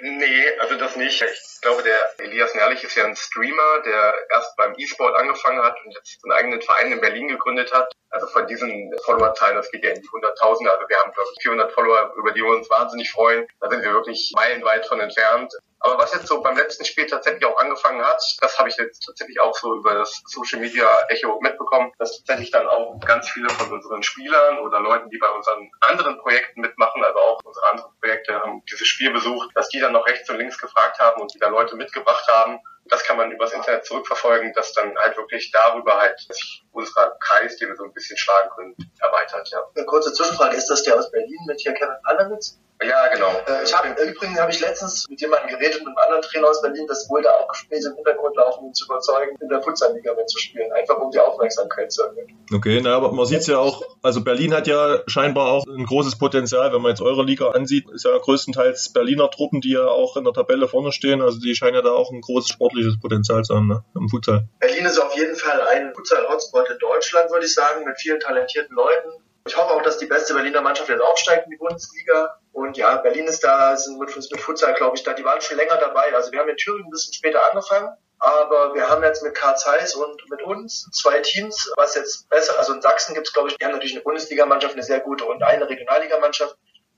Nee, 0.00 0.26
also 0.60 0.69
nicht. 1.00 1.20
Ich 1.20 1.60
glaube, 1.60 1.82
der 1.82 1.98
Elias 2.18 2.54
Nerlich 2.54 2.84
ist 2.84 2.94
ja 2.96 3.04
ein 3.04 3.16
Streamer, 3.16 3.80
der 3.84 4.14
erst 4.30 4.56
beim 4.56 4.74
E-Sport 4.76 5.16
angefangen 5.16 5.62
hat 5.62 5.76
und 5.84 5.94
jetzt 5.94 6.20
einen 6.24 6.32
eigenen 6.32 6.62
Verein 6.62 6.92
in 6.92 7.00
Berlin 7.00 7.28
gegründet 7.28 7.72
hat. 7.72 7.92
Also 8.10 8.26
von 8.28 8.46
diesen 8.46 8.92
Followerzahlen, 9.04 9.56
das 9.56 9.70
geht 9.70 9.84
ja 9.84 9.90
in 9.90 10.00
die 10.00 10.08
Hunderttausende. 10.08 10.70
Also 10.70 10.88
wir 10.88 10.96
haben, 10.98 11.12
glaube 11.12 11.28
ich, 11.34 11.42
400 11.42 11.72
Follower, 11.72 12.12
über 12.16 12.32
die 12.32 12.42
wir 12.42 12.50
uns 12.50 12.70
wahnsinnig 12.70 13.10
freuen. 13.10 13.46
Da 13.60 13.68
sind 13.68 13.82
wir 13.82 13.92
wirklich 13.92 14.32
meilenweit 14.36 14.86
von 14.86 15.00
entfernt. 15.00 15.52
Aber 15.80 15.98
was 15.98 16.12
jetzt 16.12 16.26
so 16.26 16.42
beim 16.42 16.56
letzten 16.56 16.84
Spiel 16.84 17.06
tatsächlich 17.06 17.44
auch 17.46 17.58
angefangen 17.58 18.04
hat, 18.04 18.22
das 18.40 18.58
habe 18.58 18.68
ich 18.68 18.76
jetzt 18.76 19.04
tatsächlich 19.04 19.40
auch 19.40 19.56
so 19.56 19.74
über 19.76 19.94
das 19.94 20.22
Social 20.26 20.60
Media 20.60 20.86
Echo 21.08 21.40
mitbekommen, 21.40 21.90
dass 21.98 22.18
tatsächlich 22.18 22.50
dann 22.50 22.68
auch 22.68 23.00
ganz 23.00 23.30
viele 23.30 23.48
von 23.48 23.72
unseren 23.72 24.02
Spielern 24.02 24.58
oder 24.58 24.80
Leuten, 24.80 25.08
die 25.08 25.16
bei 25.16 25.30
unseren 25.30 25.70
anderen 25.80 26.18
Projekten 26.18 26.60
mitmachen, 26.60 27.02
also 27.02 27.18
auch 27.18 27.40
unsere 27.44 27.66
anderen 27.70 27.92
Projekte 27.98 28.38
haben 28.40 28.62
dieses 28.70 28.86
Spiel 28.88 29.10
besucht, 29.10 29.50
dass 29.54 29.70
die 29.70 29.80
dann 29.80 29.92
noch 29.92 30.06
rechts 30.06 30.28
und 30.28 30.36
links 30.36 30.58
gefragt 30.58 30.98
haben 30.98 31.20
und 31.22 31.34
wieder 31.34 31.48
Leute 31.48 31.76
mitgebracht 31.76 32.26
haben. 32.30 32.60
Das 32.84 33.04
kann 33.04 33.16
man 33.16 33.30
übers 33.30 33.52
Internet 33.52 33.86
zurückverfolgen, 33.86 34.52
dass 34.52 34.72
dann 34.72 34.94
halt 34.98 35.16
wirklich 35.16 35.50
darüber 35.50 35.98
halt 35.98 36.18
sich 36.18 36.64
unser 36.72 37.16
Kreis, 37.20 37.56
den 37.56 37.68
wir 37.68 37.76
so 37.76 37.84
ein 37.84 37.92
bisschen 37.92 38.18
schlagen 38.18 38.50
können, 38.54 38.76
erweitert, 39.00 39.48
ja. 39.50 39.62
Eine 39.74 39.86
kurze 39.86 40.12
Zwischenfrage, 40.12 40.56
ist 40.56 40.68
das 40.68 40.82
der 40.82 40.96
aus 40.96 41.10
Berlin 41.10 41.38
mit 41.46 41.60
hier 41.60 41.72
Kevin 41.72 41.96
Allerwitz? 42.02 42.58
Ja, 42.82 43.08
genau. 43.12 43.30
Äh, 43.46 43.64
ich 43.64 43.76
habe 43.76 43.88
übrigens 44.02 44.40
habe 44.40 44.50
ich 44.50 44.60
letztens 44.60 45.06
mit 45.08 45.20
jemandem 45.20 45.50
geredet, 45.50 45.80
mit 45.80 45.88
einem 45.88 45.98
anderen 45.98 46.22
Trainer 46.22 46.48
aus 46.48 46.62
Berlin, 46.62 46.86
dass 46.86 47.08
wohl 47.10 47.20
da 47.22 47.30
auch 47.30 47.48
Gespräche 47.48 47.88
im 47.88 47.96
Hintergrund 47.96 48.36
laufen, 48.36 48.66
ihn 48.66 48.74
zu 48.74 48.86
überzeugen, 48.86 49.36
in 49.38 49.48
der 49.48 49.62
Futsalliga 49.62 50.14
mitzuspielen, 50.14 50.72
einfach 50.72 50.96
um 50.98 51.10
die 51.10 51.18
Aufmerksamkeit 51.18 51.92
zu 51.92 52.04
erhöhen. 52.04 52.38
Okay, 52.52 52.80
na, 52.82 52.96
aber 52.96 53.12
man 53.12 53.26
sieht 53.26 53.40
es 53.40 53.46
ja 53.48 53.58
auch, 53.58 53.82
also 54.02 54.24
Berlin 54.24 54.54
hat 54.54 54.66
ja 54.66 55.00
scheinbar 55.06 55.52
auch 55.52 55.66
ein 55.66 55.84
großes 55.84 56.18
Potenzial, 56.18 56.72
wenn 56.72 56.80
man 56.80 56.90
jetzt 56.90 57.02
eure 57.02 57.22
Liga 57.22 57.50
ansieht, 57.50 57.88
ist 57.90 58.06
ja 58.06 58.16
größtenteils 58.16 58.94
Berliner 58.94 59.30
Truppen, 59.30 59.60
die 59.60 59.72
ja 59.72 59.86
auch 59.86 60.16
in 60.16 60.24
der 60.24 60.32
Tabelle 60.32 60.66
vorne 60.66 60.90
stehen, 60.90 61.20
also 61.20 61.38
die 61.38 61.54
scheinen 61.54 61.74
ja 61.74 61.82
da 61.82 61.90
auch 61.90 62.10
ein 62.10 62.22
großes 62.22 62.48
sportliches 62.48 62.98
Potenzial 62.98 63.42
zu 63.44 63.54
haben, 63.54 63.68
ne, 63.68 63.84
im 63.94 64.08
Futsal. 64.08 64.48
Berlin 64.58 64.86
ist 64.86 64.98
auf 64.98 65.14
jeden 65.16 65.36
Fall 65.36 65.60
ein 65.68 65.92
Futsal-Hotspot 65.94 66.70
in 66.70 66.78
Deutschland, 66.78 67.30
würde 67.30 67.44
ich 67.44 67.54
sagen, 67.54 67.84
mit 67.84 68.00
vielen 68.00 68.20
talentierten 68.20 68.74
Leuten. 68.74 69.10
Ich 69.46 69.56
hoffe 69.56 69.74
auch, 69.74 69.82
dass 69.82 69.98
die 69.98 70.06
beste 70.06 70.34
Berliner 70.34 70.60
Mannschaft 70.60 70.88
jetzt 70.88 71.02
aufsteigt 71.02 71.44
in 71.46 71.50
die 71.50 71.56
Bundesliga. 71.56 72.39
Und 72.52 72.76
ja, 72.76 72.96
Berlin 72.96 73.26
ist 73.26 73.44
da, 73.44 73.76
sind 73.76 73.98
mit, 73.98 74.14
mit 74.14 74.40
Futsal, 74.40 74.74
glaube 74.74 74.96
ich, 74.96 75.02
da, 75.02 75.12
die 75.12 75.24
waren 75.24 75.40
schon 75.40 75.56
länger 75.56 75.76
dabei. 75.76 76.14
Also 76.14 76.32
wir 76.32 76.40
haben 76.40 76.48
in 76.48 76.56
Thüringen 76.56 76.86
ein 76.86 76.90
bisschen 76.90 77.14
später 77.14 77.40
angefangen. 77.50 77.96
Aber 78.20 78.74
wir 78.74 78.88
haben 78.88 79.02
jetzt 79.02 79.22
mit 79.22 79.34
Karl 79.34 79.56
Zeiss 79.56 79.94
und 79.94 80.28
mit 80.28 80.42
uns 80.42 80.90
zwei 80.92 81.20
Teams, 81.20 81.72
was 81.76 81.94
jetzt 81.94 82.28
besser, 82.28 82.58
also 82.58 82.74
in 82.74 82.82
Sachsen 82.82 83.14
gibt 83.14 83.26
es, 83.26 83.32
glaube 83.32 83.48
ich, 83.48 83.56
die 83.56 83.64
haben 83.64 83.72
natürlich 83.72 83.94
eine 83.94 84.04
Bundesligamannschaft, 84.04 84.74
eine 84.74 84.82
sehr 84.82 85.00
gute 85.00 85.24
und 85.24 85.42
eine 85.42 85.66
Regionalligamannschaft. 85.66 86.54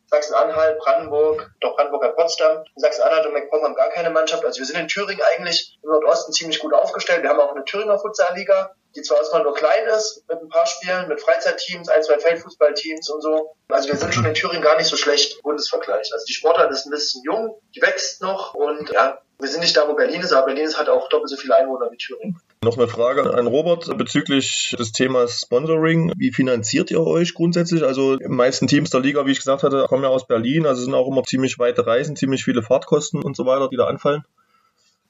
Sachsen-Anhalt, 0.06 0.78
Brandenburg, 0.78 1.52
doch 1.61 1.76
Brandenburg 1.76 2.04
hat 2.04 2.16
Potsdam. 2.16 2.64
Sachsen-Anhalt 2.76 3.25
und 3.25 3.32
MacPom 3.32 3.62
haben 3.62 3.75
gar 3.75 3.88
keine 3.90 4.11
Mannschaft. 4.11 4.44
Also 4.44 4.59
wir 4.59 4.66
sind 4.66 4.78
in 4.78 4.88
Thüringen 4.88 5.23
eigentlich 5.32 5.78
im 5.82 5.90
Nordosten 5.90 6.32
ziemlich 6.32 6.59
gut 6.59 6.75
aufgestellt. 6.75 7.23
Wir 7.23 7.30
haben 7.30 7.40
auch 7.40 7.54
eine 7.54 7.64
Thüringer 7.64 7.99
Futsalliga, 7.99 8.75
die 8.94 9.02
zwar 9.02 9.18
erstmal 9.18 9.42
nur 9.42 9.54
klein 9.54 9.87
ist, 9.96 10.25
mit 10.28 10.38
ein 10.40 10.49
paar 10.49 10.66
Spielen, 10.66 11.08
mit 11.08 11.20
Freizeitteams, 11.20 11.88
ein, 11.88 12.02
zwei 12.02 12.18
Feldfußballteams 12.18 13.08
und 13.11 13.22
so. 13.22 13.54
Also 13.68 13.88
wir 13.88 13.96
sind 13.96 14.14
schon 14.14 14.25
in 14.25 14.34
Thüringen 14.34 14.62
gar 14.62 14.76
nicht 14.76 14.88
so 14.88 14.96
schlecht 14.96 15.37
im 15.37 15.42
Bundesvergleich. 15.42 16.12
Also 16.12 16.25
die 16.26 16.34
Sportart 16.34 16.70
ist 16.70 16.87
ein 16.87 16.90
bisschen 16.90 17.22
jung, 17.25 17.58
die 17.75 17.82
wächst 17.82 18.22
noch 18.22 18.54
und 18.54 18.90
ja, 18.90 19.18
wir 19.38 19.49
sind 19.49 19.61
nicht 19.61 19.76
da, 19.76 19.88
wo 19.88 19.94
Berlin 19.94 20.20
ist, 20.20 20.32
aber 20.32 20.46
Berlin 20.46 20.72
hat 20.75 20.88
auch 20.88 21.08
doppelt 21.08 21.30
so 21.30 21.37
viele 21.37 21.56
Einwohner 21.56 21.90
wie 21.90 21.96
Thüringen. 21.96 22.40
Noch 22.62 22.78
eine 22.78 22.87
Frage 22.87 23.34
an 23.34 23.49
Robert 23.49 23.99
bezüglich 23.99 24.76
des 24.78 24.92
Themas 24.92 25.40
Sponsoring. 25.40 26.12
Wie 26.16 26.30
finanziert 26.30 26.92
ihr 26.92 27.04
euch 27.04 27.34
grundsätzlich? 27.34 27.82
Also 27.82 28.18
die 28.18 28.28
meisten 28.28 28.68
Teams 28.68 28.90
der 28.90 29.00
Liga, 29.00 29.26
wie 29.26 29.32
ich 29.32 29.38
gesagt 29.38 29.64
hatte, 29.64 29.87
kommen 29.88 30.04
ja 30.04 30.11
aus 30.11 30.28
Berlin, 30.28 30.64
also 30.64 30.82
sind 30.82 30.94
auch 30.94 31.08
immer 31.08 31.25
ziemlich 31.25 31.58
weite 31.58 31.84
Reisen, 31.84 32.14
ziemlich 32.14 32.44
viele 32.44 32.62
Fahrtkosten 32.62 33.20
und 33.20 33.37
so 33.37 33.44
weiter, 33.44 33.68
die 33.68 33.76
da 33.76 33.87
anfallen. 33.87 34.25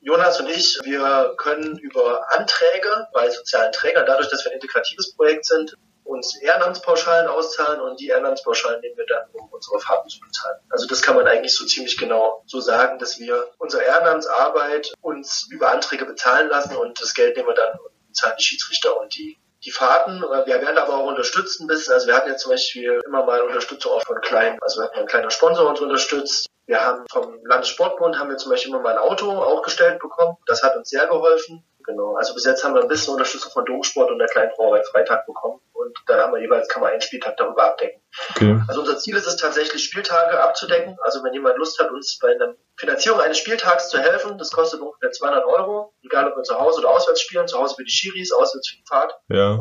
Jonas 0.03 0.41
und 0.41 0.51
ich, 0.51 0.79
wir 0.83 1.35
können 1.37 1.79
über 1.79 2.27
Anträge 2.33 3.07
bei 3.13 3.31
sozialen 3.31 3.71
Trägern, 3.73 4.05
dadurch, 4.05 4.29
dass 4.31 4.45
wir 4.45 4.51
ein 4.51 4.57
integratives 4.57 5.15
Projekt 5.15 5.47
sind, 5.47 5.77
uns 6.03 6.37
Ehrenamtspauschalen 6.43 7.29
auszahlen 7.29 7.81
und 7.81 8.01
die 8.01 8.09
Ehrenamtspauschalen 8.09 8.81
nehmen 8.81 8.97
wir 8.97 9.07
dann, 9.07 9.29
um 9.33 9.49
unsere 9.51 9.79
Fahrten 9.79 10.09
zu 10.09 10.19
bezahlen. 10.19 10.59
Also 10.71 10.87
das 10.89 11.03
kann 11.03 11.15
man 11.15 11.29
eigentlich 11.29 11.55
so 11.55 11.65
ziemlich 11.65 11.97
genau 11.97 12.43
so 12.47 12.61
sagen, 12.61 12.99
dass 12.99 13.21
wir 13.21 13.49
unsere 13.59 13.85
Ehrenamtsarbeit 13.85 14.93
uns 15.01 15.47
über 15.51 15.71
Anträge 15.71 16.05
bezahlen 16.05 16.49
lassen 16.49 16.77
und 16.77 17.01
das 17.01 17.15
Geld 17.15 17.37
nehmen 17.37 17.49
wir 17.49 17.55
dann 17.55 17.79
und 17.79 18.09
bezahlen 18.09 18.35
die 18.39 18.45
Schiedsrichter 18.45 18.99
und 18.99 19.15
die 19.15 19.39
die 19.65 19.71
Fahrten, 19.71 20.21
wir 20.23 20.47
werden 20.47 20.79
aber 20.79 20.95
auch 20.95 21.07
unterstützt 21.07 21.61
ein 21.61 21.67
bisschen. 21.67 21.95
Also 21.95 22.07
wir 22.09 22.17
hatten 22.17 22.29
jetzt 22.31 22.43
zum 22.43 22.53
Beispiel 22.53 23.01
immer 23.07 23.25
mal 23.25 23.41
Unterstützung 23.43 23.93
auch 23.93 24.03
von 24.03 24.21
kleinen, 24.21 24.59
also 24.61 24.81
wir 24.81 24.87
hatten 24.87 25.01
ein 25.01 25.07
kleiner 25.07 25.31
Sponsor 25.31 25.69
uns 25.69 25.81
unterstützt. 25.81 26.47
Wir 26.67 26.85
haben 26.85 27.05
vom 27.11 27.39
Landessportbund 27.45 28.19
haben 28.19 28.31
wir 28.31 28.37
zum 28.37 28.51
Beispiel 28.51 28.73
immer 28.73 28.83
mal 28.83 28.93
ein 28.93 28.99
Auto 28.99 29.31
auch 29.31 29.63
gestellt 29.63 29.99
bekommen. 29.99 30.37
Das 30.47 30.63
hat 30.63 30.77
uns 30.77 30.91
sehr 30.91 31.07
geholfen. 31.07 31.65
Genau. 31.85 32.15
Also 32.15 32.35
bis 32.35 32.45
jetzt 32.45 32.63
haben 32.65 32.75
wir 32.75 32.83
ein 32.83 32.89
bisschen 32.89 33.15
Unterstützung 33.15 33.51
von 33.51 33.65
Domsport 33.65 34.11
und 34.11 34.19
der 34.19 34.29
kleinen 34.29 34.51
Brauerei 34.57 34.83
Freitag 34.83 35.27
bekommen. 35.27 35.61
Und 35.73 35.97
dann 36.07 36.21
haben 36.21 36.33
wir 36.33 36.41
jeweils, 36.41 36.69
kann 36.69 36.83
man 36.83 36.93
einen 36.93 37.01
Spieltag 37.01 37.37
darüber 37.37 37.65
abdecken. 37.65 38.01
Okay. 38.31 38.61
Also 38.69 38.81
unser 38.81 38.99
Ziel 38.99 39.17
ist 39.17 39.27
es 39.27 39.37
tatsächlich, 39.37 39.83
Spieltage 39.83 40.41
abzudecken. 40.41 40.97
Also 41.03 41.23
wenn 41.25 41.33
jemand 41.33 41.59
Lust 41.59 41.79
hat, 41.79 41.91
uns 41.91 42.19
bei 42.21 42.35
der 42.35 42.55
Finanzierung 42.77 43.21
eines 43.21 43.39
Spieltags 43.39 43.89
zu 43.89 43.99
helfen, 43.99 44.39
das 44.39 44.51
kostet 44.53 44.81
ungefähr 44.81 45.11
200 45.11 45.45
Euro. 45.45 45.93
Egal, 46.05 46.31
ob 46.31 46.37
wir 46.37 46.43
zu 46.43 46.59
Hause 46.59 46.81
oder 46.81 46.91
auswärts 46.91 47.21
spielen. 47.21 47.49
Zu 47.49 47.59
Hause 47.59 47.75
für 47.77 47.85
die 47.85 47.91
Schiris, 47.91 48.33
auswärts 48.33 48.69
für 48.69 48.77
die 48.77 48.85
Fahrt. 48.89 49.13
Ja. 49.29 49.59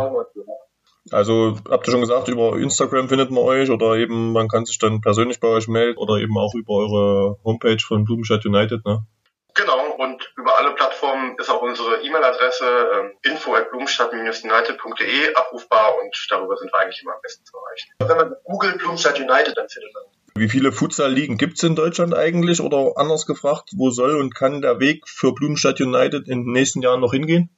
Also 1.10 1.58
habt 1.68 1.88
ihr 1.88 1.92
schon 1.92 2.02
gesagt, 2.02 2.28
über 2.28 2.56
Instagram 2.58 3.10
findet 3.10 3.32
man 3.32 3.44
euch 3.44 3.72
oder 3.72 3.96
eben 3.96 4.34
man 4.34 4.48
kann 4.48 4.66
sich 4.66 4.78
dann 4.78 5.02
persönlich 5.02 5.40
bei 5.40 5.48
euch 5.48 5.68
melden 5.68 5.98
oder 5.98 6.18
eben 6.18 6.38
auch 6.38 6.54
über 6.54 6.74
eure 6.74 7.38
Homepage 7.44 7.80
von 7.80 8.06
Blumenstadt 8.06 8.46
United, 8.46 8.86
ne? 8.86 9.00
Genau, 9.56 9.96
und 9.98 10.32
über 10.38 10.58
alle 10.58 10.71
auch 11.52 11.62
unsere 11.62 12.02
E-Mail-Adresse 12.02 12.66
ähm, 12.66 13.12
info 13.24 13.54
at 13.56 13.70
blumenstadt-united.de 13.70 15.36
abrufbar 15.36 15.96
und 16.02 16.28
darüber 16.30 16.58
sind 16.58 16.72
wir 16.72 16.80
eigentlich 16.80 17.02
immer 17.02 17.14
am 17.14 17.22
besten 17.22 17.46
zu 17.46 17.58
erreichen. 17.58 17.92
Wenn 18.00 18.18
man 18.18 18.36
googelt 18.44 18.78
Blumenstadt 18.80 19.20
United, 19.20 19.58
dann 19.58 19.70
findet 19.70 19.94
man. 19.94 20.04
Wie 20.36 20.50
viele 20.50 20.72
Futsal-Ligen 20.72 21.38
gibt 21.38 21.58
es 21.58 21.64
in 21.64 21.76
Deutschland 21.76 22.16
eigentlich? 22.16 22.62
Oder 22.62 22.94
anders 22.96 23.26
gefragt, 23.26 23.72
wo 23.76 23.92
soll 23.92 24.20
und 24.20 24.34
kann 24.34 24.62
der 24.62 24.80
Weg 24.80 25.08
für 25.08 25.34
Blumenstadt 25.34 25.82
United 25.82 26.28
in 26.28 26.46
den 26.46 26.54
nächsten 26.54 26.82
Jahren 26.82 27.02
noch 27.02 27.12
hingehen? 27.12 27.50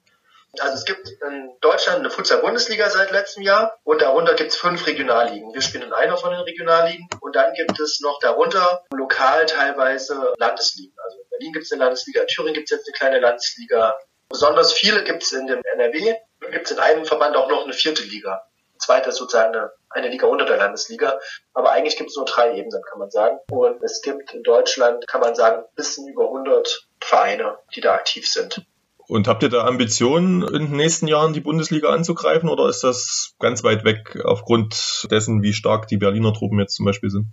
Also 0.59 0.75
es 0.75 0.85
gibt 0.85 1.07
in 1.07 1.51
Deutschland 1.61 1.99
eine 1.99 2.11
Futsal-Bundesliga 2.11 2.87
seit 2.89 3.11
letztem 3.11 3.41
Jahr 3.41 3.79
und 3.83 4.01
darunter 4.01 4.35
gibt 4.35 4.51
es 4.51 4.55
fünf 4.55 4.85
Regionalligen. 4.85 5.51
Wir 5.51 5.61
spielen 5.61 5.83
in 5.83 5.93
einer 5.93 6.15
von 6.15 6.31
den 6.31 6.41
Regionalligen 6.41 7.07
und 7.21 7.35
dann 7.35 7.53
gibt 7.53 7.79
es 7.79 8.01
noch 8.01 8.19
darunter 8.19 8.83
lokal 8.93 9.47
teilweise 9.47 10.33
Landesligen. 10.37 10.93
Also 11.03 11.17
Berlin 11.33 11.53
gibt 11.53 11.65
es 11.65 11.71
eine 11.71 11.83
Landesliga, 11.83 12.21
in 12.21 12.27
Thüringen 12.27 12.53
gibt 12.53 12.71
es 12.71 12.77
jetzt 12.77 12.87
eine 12.87 12.97
kleine 12.97 13.19
Landesliga. 13.19 13.95
Besonders 14.29 14.71
viele 14.71 15.03
gibt 15.03 15.23
es 15.23 15.31
in 15.31 15.47
dem 15.47 15.61
NRW. 15.75 16.15
Dann 16.39 16.51
gibt 16.51 16.65
es 16.65 16.71
in 16.71 16.79
einem 16.79 17.05
Verband 17.05 17.35
auch 17.35 17.49
noch 17.49 17.63
eine 17.63 17.73
vierte 17.73 18.03
Liga. 18.03 18.43
Zweite 18.77 19.09
ist 19.09 19.17
sozusagen 19.17 19.55
eine, 19.55 19.71
eine 19.89 20.09
Liga 20.09 20.27
unter 20.27 20.45
der 20.45 20.57
Landesliga. 20.57 21.19
Aber 21.53 21.71
eigentlich 21.71 21.97
gibt 21.97 22.09
es 22.09 22.15
nur 22.15 22.25
drei 22.25 22.55
Ebenen, 22.55 22.81
kann 22.89 22.99
man 22.99 23.09
sagen. 23.09 23.37
Und 23.49 23.81
es 23.81 24.01
gibt 24.01 24.33
in 24.33 24.43
Deutschland, 24.43 25.07
kann 25.07 25.21
man 25.21 25.35
sagen, 25.35 25.63
ein 25.63 25.75
bisschen 25.75 26.07
über 26.07 26.25
100 26.25 26.87
Vereine, 27.01 27.57
die 27.75 27.81
da 27.81 27.93
aktiv 27.93 28.27
sind. 28.27 28.65
Und 29.07 29.27
habt 29.27 29.43
ihr 29.43 29.49
da 29.49 29.65
Ambitionen, 29.65 30.43
in 30.43 30.67
den 30.67 30.77
nächsten 30.77 31.07
Jahren 31.07 31.33
die 31.33 31.41
Bundesliga 31.41 31.89
anzugreifen 31.89 32.49
oder 32.49 32.69
ist 32.69 32.83
das 32.83 33.35
ganz 33.39 33.63
weit 33.63 33.83
weg 33.83 34.19
aufgrund 34.23 35.07
dessen, 35.11 35.41
wie 35.41 35.53
stark 35.53 35.87
die 35.87 35.97
Berliner 35.97 36.33
Truppen 36.33 36.59
jetzt 36.59 36.75
zum 36.75 36.85
Beispiel 36.85 37.09
sind? 37.09 37.27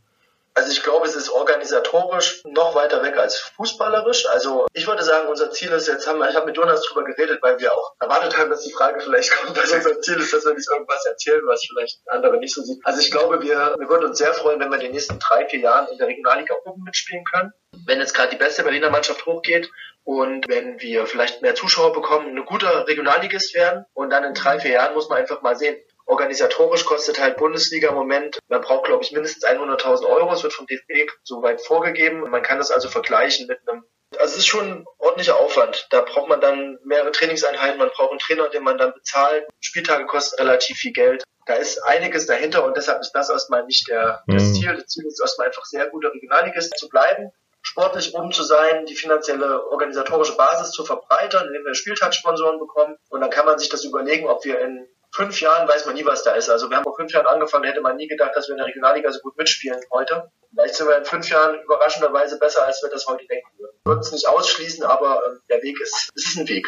Also 0.54 0.73
ich 0.73 0.83
glaube, 0.83 1.07
es 1.07 1.14
ist 1.14 1.30
organisatorisch 1.30 2.42
noch 2.45 2.75
weiter 2.75 3.02
weg 3.02 3.16
als 3.16 3.38
fußballerisch. 3.38 4.26
Also 4.26 4.66
ich 4.73 4.87
würde 4.87 5.02
sagen, 5.02 5.28
unser 5.28 5.50
Ziel 5.52 5.71
ist 5.71 5.87
jetzt, 5.87 6.07
haben 6.07 6.23
ich 6.28 6.35
habe 6.35 6.47
mit 6.47 6.57
Jonas 6.57 6.83
drüber 6.83 7.04
geredet, 7.04 7.40
weil 7.42 7.59
wir 7.61 7.73
auch 7.73 7.95
erwartet 8.00 8.37
haben, 8.37 8.50
dass 8.50 8.62
die 8.62 8.73
Frage 8.73 9.00
vielleicht 9.00 9.30
kommt, 9.37 9.57
dass 9.57 9.73
unser 9.73 10.00
Ziel 10.00 10.19
ist, 10.19 10.33
dass 10.33 10.45
wir 10.45 10.54
nicht 10.54 10.69
irgendwas 10.69 11.07
erzählen, 11.07 11.42
was 11.47 11.64
vielleicht 11.64 12.00
andere 12.07 12.38
nicht 12.38 12.54
so 12.54 12.62
sieht. 12.62 12.80
Also 12.85 13.00
ich 13.00 13.11
glaube, 13.11 13.42
wir, 13.42 13.75
wir 13.78 13.88
würden 13.88 14.07
uns 14.07 14.19
sehr 14.19 14.35
freuen, 14.35 14.61
wenn 14.61 14.71
wir 14.71 14.76
in 14.76 14.87
den 14.87 14.92
nächsten 14.92 15.19
drei, 15.19 15.47
vier 15.47 15.61
Jahren 15.61 15.88
in 15.88 15.99
der 15.99 16.09
Regionalliga 16.09 16.54
oben 16.64 16.83
mitspielen 16.83 17.25
können. 17.25 17.52
Wenn 17.87 18.00
jetzt 18.00 18.14
gerade 18.14 18.30
die 18.30 18.37
beste 18.37 18.62
Berliner 18.62 18.90
Mannschaft 18.90 19.25
hochgeht 19.26 19.71
und 20.04 20.49
wenn 20.49 20.80
wir 20.80 21.07
vielleicht 21.07 21.42
mehr 21.42 21.54
Zuschauer 21.54 21.92
bekommen, 21.92 22.28
eine 22.28 22.45
gute 22.45 22.87
Regionalligist 22.87 23.54
werden 23.54 23.85
und 23.95 24.11
dann 24.11 24.25
in 24.25 24.35
drei, 24.35 24.59
vier 24.59 24.73
Jahren 24.73 24.95
muss 24.95 25.09
man 25.09 25.19
einfach 25.19 25.42
mal 25.42 25.57
sehen, 25.57 25.76
Organisatorisch 26.07 26.85
kostet 26.85 27.21
halt 27.21 27.37
Bundesliga 27.37 27.90
im 27.90 27.95
Moment, 27.95 28.38
man 28.49 28.61
braucht 28.61 28.85
glaube 28.85 29.04
ich 29.04 29.12
mindestens 29.12 29.45
100.000 29.45 30.04
Euro, 30.07 30.33
es 30.33 30.42
wird 30.42 30.52
vom 30.52 30.66
DFB 30.66 31.11
so 31.23 31.42
weit 31.42 31.61
vorgegeben. 31.61 32.28
Man 32.30 32.42
kann 32.42 32.59
das 32.59 32.71
also 32.71 32.88
vergleichen 32.88 33.47
mit 33.47 33.59
einem 33.66 33.85
also 34.19 34.33
es 34.33 34.38
ist 34.38 34.47
schon 34.49 34.69
ein 34.69 34.85
ordentlicher 34.99 35.38
Aufwand. 35.38 35.87
Da 35.90 36.00
braucht 36.00 36.28
man 36.28 36.40
dann 36.40 36.78
mehrere 36.85 37.12
Trainingseinheiten, 37.12 37.78
man 37.78 37.90
braucht 37.90 38.11
einen 38.11 38.19
Trainer, 38.19 38.49
den 38.49 38.64
man 38.64 38.76
dann 38.76 38.92
bezahlt. 38.92 39.47
Spieltage 39.61 40.04
kosten 40.07 40.40
relativ 40.40 40.78
viel 40.78 40.92
Geld. 40.92 41.23
Da 41.47 41.54
ist 41.54 41.78
einiges 41.85 42.26
dahinter 42.26 42.64
und 42.64 42.76
deshalb 42.76 43.00
ist 43.00 43.12
das 43.12 43.30
erstmal 43.30 43.64
nicht 43.66 43.88
der, 43.88 44.25
das 44.26 44.42
mhm. 44.42 44.54
Ziel. 44.54 44.75
Das 44.75 44.87
Ziel 44.87 45.07
ist 45.07 45.21
erstmal 45.21 45.47
einfach 45.47 45.64
sehr 45.64 45.87
guter 45.88 46.12
Regionalligist 46.12 46.76
zu 46.76 46.88
bleiben 46.88 47.30
sportlich 47.62 48.14
oben 48.14 48.33
zu 48.33 48.42
sein, 48.42 48.87
die 48.87 48.97
finanzielle 48.97 49.66
organisatorische 49.71 50.37
Basis 50.37 50.71
zu 50.71 50.85
verbreitern, 50.85 51.47
indem 51.49 51.64
wir 51.64 51.75
Spieltagssponsoren 51.75 52.59
bekommen. 52.59 52.97
Und 53.11 53.21
dann 53.21 53.30
kann 53.30 53.47
man 53.47 53.59
sich 53.59 53.69
das 53.69 53.85
überlegen, 53.85 54.26
ob 54.26 54.45
wir 54.45 54.61
in 54.61 54.88
fünf 55.12 55.40
Jahren 55.40 55.68
weiß 55.68 55.86
man 55.86 55.94
nie, 55.94 56.04
was 56.04 56.22
da 56.22 56.32
ist. 56.32 56.48
Also 56.48 56.70
wir 56.70 56.76
haben 56.76 56.84
vor 56.84 56.96
fünf 56.96 57.12
Jahren 57.12 57.26
angefangen, 57.26 57.64
hätte 57.64 57.80
man 57.80 57.96
nie 57.96 58.08
gedacht, 58.08 58.32
dass 58.34 58.48
wir 58.48 58.52
in 58.52 58.58
der 58.58 58.66
Regionalliga 58.66 59.10
so 59.10 59.20
gut 59.20 59.36
mitspielen 59.36 59.80
heute. 59.92 60.30
Vielleicht 60.54 60.74
sind 60.74 60.88
wir 60.88 60.98
in 60.98 61.04
fünf 61.04 61.28
Jahren 61.28 61.60
überraschenderweise 61.62 62.38
besser, 62.38 62.66
als 62.66 62.82
wir 62.82 62.90
das 62.90 63.06
heute 63.06 63.26
denken 63.26 63.48
würden. 63.58 63.76
Wir 63.84 63.90
würden 63.92 64.00
es 64.00 64.12
nicht 64.12 64.28
ausschließen, 64.28 64.84
aber 64.84 65.22
äh, 65.26 65.38
der 65.48 65.62
Weg 65.62 65.80
ist, 65.80 66.10
es 66.14 66.26
ist 66.26 66.38
ein 66.38 66.48
Weg. 66.48 66.66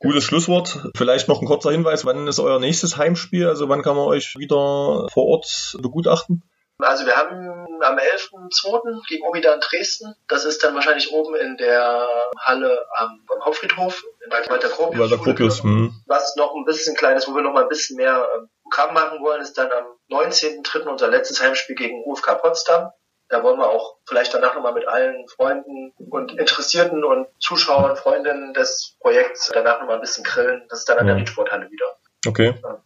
Gutes 0.00 0.24
Schlusswort. 0.24 0.90
Vielleicht 0.96 1.26
noch 1.28 1.40
ein 1.40 1.46
kurzer 1.46 1.72
Hinweis, 1.72 2.04
wann 2.04 2.28
ist 2.28 2.38
euer 2.38 2.60
nächstes 2.60 2.96
Heimspiel? 2.96 3.48
Also 3.48 3.68
wann 3.68 3.82
kann 3.82 3.96
man 3.96 4.06
euch 4.06 4.36
wieder 4.36 5.08
vor 5.12 5.26
Ort 5.26 5.76
begutachten? 5.80 6.44
Also 6.80 7.06
wir 7.06 7.16
haben 7.16 7.66
am 7.82 7.98
11.2. 7.98 9.06
gegen 9.08 9.26
Obidan 9.26 9.60
Dresden. 9.60 10.14
Das 10.28 10.44
ist 10.44 10.62
dann 10.62 10.74
wahrscheinlich 10.74 11.12
oben 11.12 11.34
in 11.34 11.56
der 11.56 12.08
Halle 12.38 12.86
am, 12.94 13.20
Hauptfriedhof 13.44 14.02
in 14.24 14.30
Walter 14.30 14.68
Gropius. 14.68 15.10
Walter 15.10 15.22
Gropius 15.22 15.62
hm. 15.62 15.92
Was 16.06 16.36
noch 16.36 16.54
ein 16.54 16.64
bisschen 16.64 16.94
kleines, 16.96 17.26
wo 17.26 17.34
wir 17.34 17.42
noch 17.42 17.52
mal 17.52 17.64
ein 17.64 17.68
bisschen 17.68 17.96
mehr 17.96 18.28
ähm, 18.36 18.48
Programm 18.62 18.94
machen 18.94 19.20
wollen, 19.20 19.40
ist 19.40 19.58
dann 19.58 19.70
am 19.72 19.86
19.3. 20.10 20.82
unser 20.88 21.08
letztes 21.08 21.42
Heimspiel 21.42 21.74
gegen 21.74 22.04
UFK 22.04 22.40
Potsdam. 22.40 22.90
Da 23.28 23.42
wollen 23.42 23.58
wir 23.58 23.68
auch 23.68 23.96
vielleicht 24.06 24.32
danach 24.32 24.54
nochmal 24.54 24.72
mit 24.72 24.86
allen 24.86 25.26
Freunden 25.28 25.92
und 26.10 26.32
Interessierten 26.38 27.04
und 27.04 27.26
Zuschauern, 27.40 27.96
Freundinnen 27.96 28.54
des 28.54 28.96
Projekts 29.00 29.50
danach 29.52 29.80
nochmal 29.80 29.96
ein 29.96 30.00
bisschen 30.00 30.24
grillen. 30.24 30.64
Das 30.68 30.78
ist 30.80 30.88
dann 30.88 30.98
an 30.98 31.06
der 31.06 31.16
Riedsporthalle 31.16 31.70
wieder. 31.70 31.86
Okay. 32.26 32.54
Ja. 32.62 32.82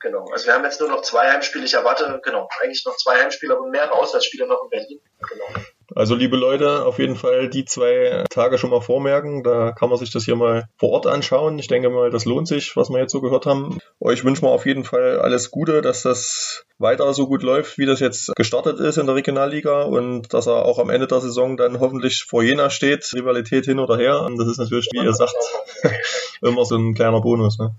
Genau. 0.00 0.26
Also 0.30 0.46
wir 0.46 0.54
haben 0.54 0.64
jetzt 0.64 0.80
nur 0.80 0.90
noch 0.90 1.02
zwei 1.02 1.30
Heimspiele. 1.30 1.64
Ich 1.64 1.74
erwarte, 1.74 2.20
genau, 2.22 2.48
eigentlich 2.62 2.84
noch 2.84 2.96
zwei 2.96 3.22
Heimspiele 3.22 3.58
und 3.58 3.70
mehrere 3.70 3.92
Auswärtsspiele 3.92 4.46
noch 4.46 4.62
in 4.64 4.70
Berlin. 4.70 5.00
Genau. 5.28 5.64
Also 5.94 6.14
liebe 6.14 6.36
Leute, 6.36 6.84
auf 6.84 6.98
jeden 6.98 7.16
Fall 7.16 7.48
die 7.48 7.64
zwei 7.64 8.24
Tage 8.28 8.58
schon 8.58 8.70
mal 8.70 8.80
vormerken. 8.80 9.42
Da 9.42 9.72
kann 9.72 9.88
man 9.88 9.98
sich 9.98 10.12
das 10.12 10.24
hier 10.24 10.36
mal 10.36 10.68
vor 10.76 10.90
Ort 10.90 11.06
anschauen. 11.06 11.58
Ich 11.58 11.68
denke 11.68 11.88
mal, 11.88 12.10
das 12.10 12.24
lohnt 12.24 12.48
sich, 12.48 12.76
was 12.76 12.90
wir 12.90 12.98
jetzt 12.98 13.12
so 13.12 13.20
gehört 13.20 13.46
haben. 13.46 13.78
Euch 14.00 14.24
wünschen 14.24 14.42
wir 14.42 14.50
auf 14.50 14.66
jeden 14.66 14.84
Fall 14.84 15.20
alles 15.20 15.50
Gute, 15.50 15.80
dass 15.80 16.02
das 16.02 16.66
weiter 16.78 17.14
so 17.14 17.26
gut 17.26 17.42
läuft, 17.42 17.78
wie 17.78 17.86
das 17.86 18.00
jetzt 18.00 18.34
gestartet 18.36 18.80
ist 18.80 18.98
in 18.98 19.06
der 19.06 19.14
Regionalliga 19.14 19.84
und 19.84 20.34
dass 20.34 20.46
er 20.46 20.64
auch 20.66 20.78
am 20.78 20.90
Ende 20.90 21.06
der 21.06 21.20
Saison 21.20 21.56
dann 21.56 21.80
hoffentlich 21.80 22.24
vor 22.28 22.42
Jena 22.42 22.68
steht. 22.68 23.10
Rivalität 23.14 23.64
hin 23.64 23.78
oder 23.78 23.96
her. 23.96 24.20
Und 24.22 24.36
das 24.38 24.48
ist 24.48 24.58
natürlich, 24.58 24.88
wie 24.92 25.02
ihr 25.02 25.14
sagt, 25.14 25.34
immer 26.42 26.64
so 26.64 26.76
ein 26.76 26.94
kleiner 26.94 27.20
Bonus. 27.20 27.58
Ne? 27.58 27.74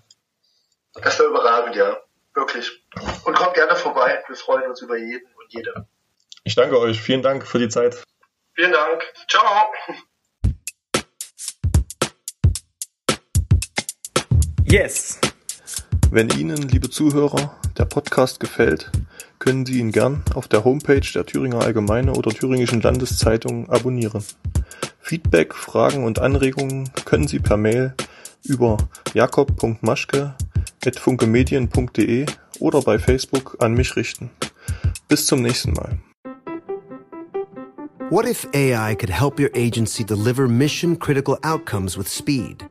Das 0.93 1.19
wäre 1.19 1.29
überragend, 1.29 1.75
ja. 1.75 1.97
Wirklich. 2.33 2.83
Und 3.25 3.35
kommt 3.35 3.46
gerne 3.57 3.75
vorbei. 3.75 4.23
Wir 4.27 4.35
freuen 4.35 4.69
uns 4.69 4.81
über 4.83 4.97
jeden 4.97 5.25
und 5.35 5.51
jede. 5.51 5.87
Ich 6.43 6.53
danke 6.53 6.79
euch. 6.79 7.01
Vielen 7.01 7.23
Dank 7.23 7.45
für 7.47 7.57
die 7.57 7.69
Zeit. 7.69 8.03
Vielen 8.53 8.71
Dank. 8.71 9.03
Ciao. 9.27 9.65
Yes. 14.69 15.19
Wenn 16.11 16.29
Ihnen, 16.29 16.61
liebe 16.69 16.89
Zuhörer, 16.89 17.59
der 17.77 17.85
Podcast 17.85 18.39
gefällt, 18.39 18.91
können 19.39 19.65
Sie 19.65 19.79
ihn 19.79 19.91
gern 19.91 20.23
auf 20.35 20.47
der 20.47 20.63
Homepage 20.63 21.01
der 21.15 21.25
Thüringer 21.25 21.61
Allgemeine 21.61 22.13
oder 22.13 22.29
Thüringischen 22.29 22.81
Landeszeitung 22.81 23.69
abonnieren. 23.69 24.23
Feedback, 24.99 25.55
Fragen 25.55 26.03
und 26.03 26.19
Anregungen 26.19 26.91
können 27.05 27.27
Sie 27.27 27.39
per 27.39 27.57
Mail 27.57 27.95
über 28.43 28.77
jakob.maschke 29.15 30.35
funkemedien.de 30.99 32.25
oder 32.59 32.81
bei 32.81 32.99
Facebook 32.99 33.55
an 33.59 33.73
mich 33.73 33.95
richten. 33.95 34.29
Bis 35.07 35.25
zum 35.25 35.41
nächsten 35.41 35.73
Mal. 35.73 35.97
What 38.09 38.25
if 38.25 38.45
AI 38.53 38.95
could 38.95 39.09
help 39.09 39.37
your 39.37 39.49
agency 39.53 40.03
deliver 40.03 40.47
mission 40.47 40.95
critical 40.95 41.37
outcomes 41.43 41.97
with 41.97 42.07
speed? 42.07 42.63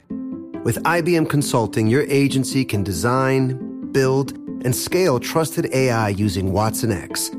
With 0.64 0.83
IBM 0.85 1.29
Consulting, 1.29 1.88
your 1.88 2.05
agency 2.09 2.64
can 2.64 2.83
design, 2.83 3.92
build, 3.92 4.33
and 4.64 4.75
scale 4.75 5.20
trusted 5.20 5.72
AI 5.75 6.09
using 6.09 6.53
Watson 6.53 6.90
X 6.90 7.31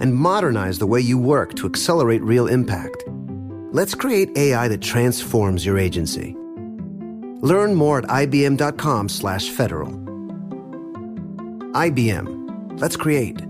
and 0.00 0.14
modernize 0.14 0.78
the 0.78 0.86
way 0.86 1.00
you 1.00 1.16
work 1.16 1.54
to 1.54 1.66
accelerate 1.66 2.22
real 2.22 2.48
impact. 2.48 3.04
Let's 3.72 3.94
create 3.94 4.36
AI 4.36 4.68
that 4.68 4.82
transforms 4.82 5.64
your 5.64 5.78
agency. 5.78 6.36
Learn 7.40 7.74
more 7.74 7.98
at 7.98 8.04
ibm.com/federal. 8.06 10.07
IBM. 11.74 12.80
Let's 12.80 12.96
create. 12.96 13.40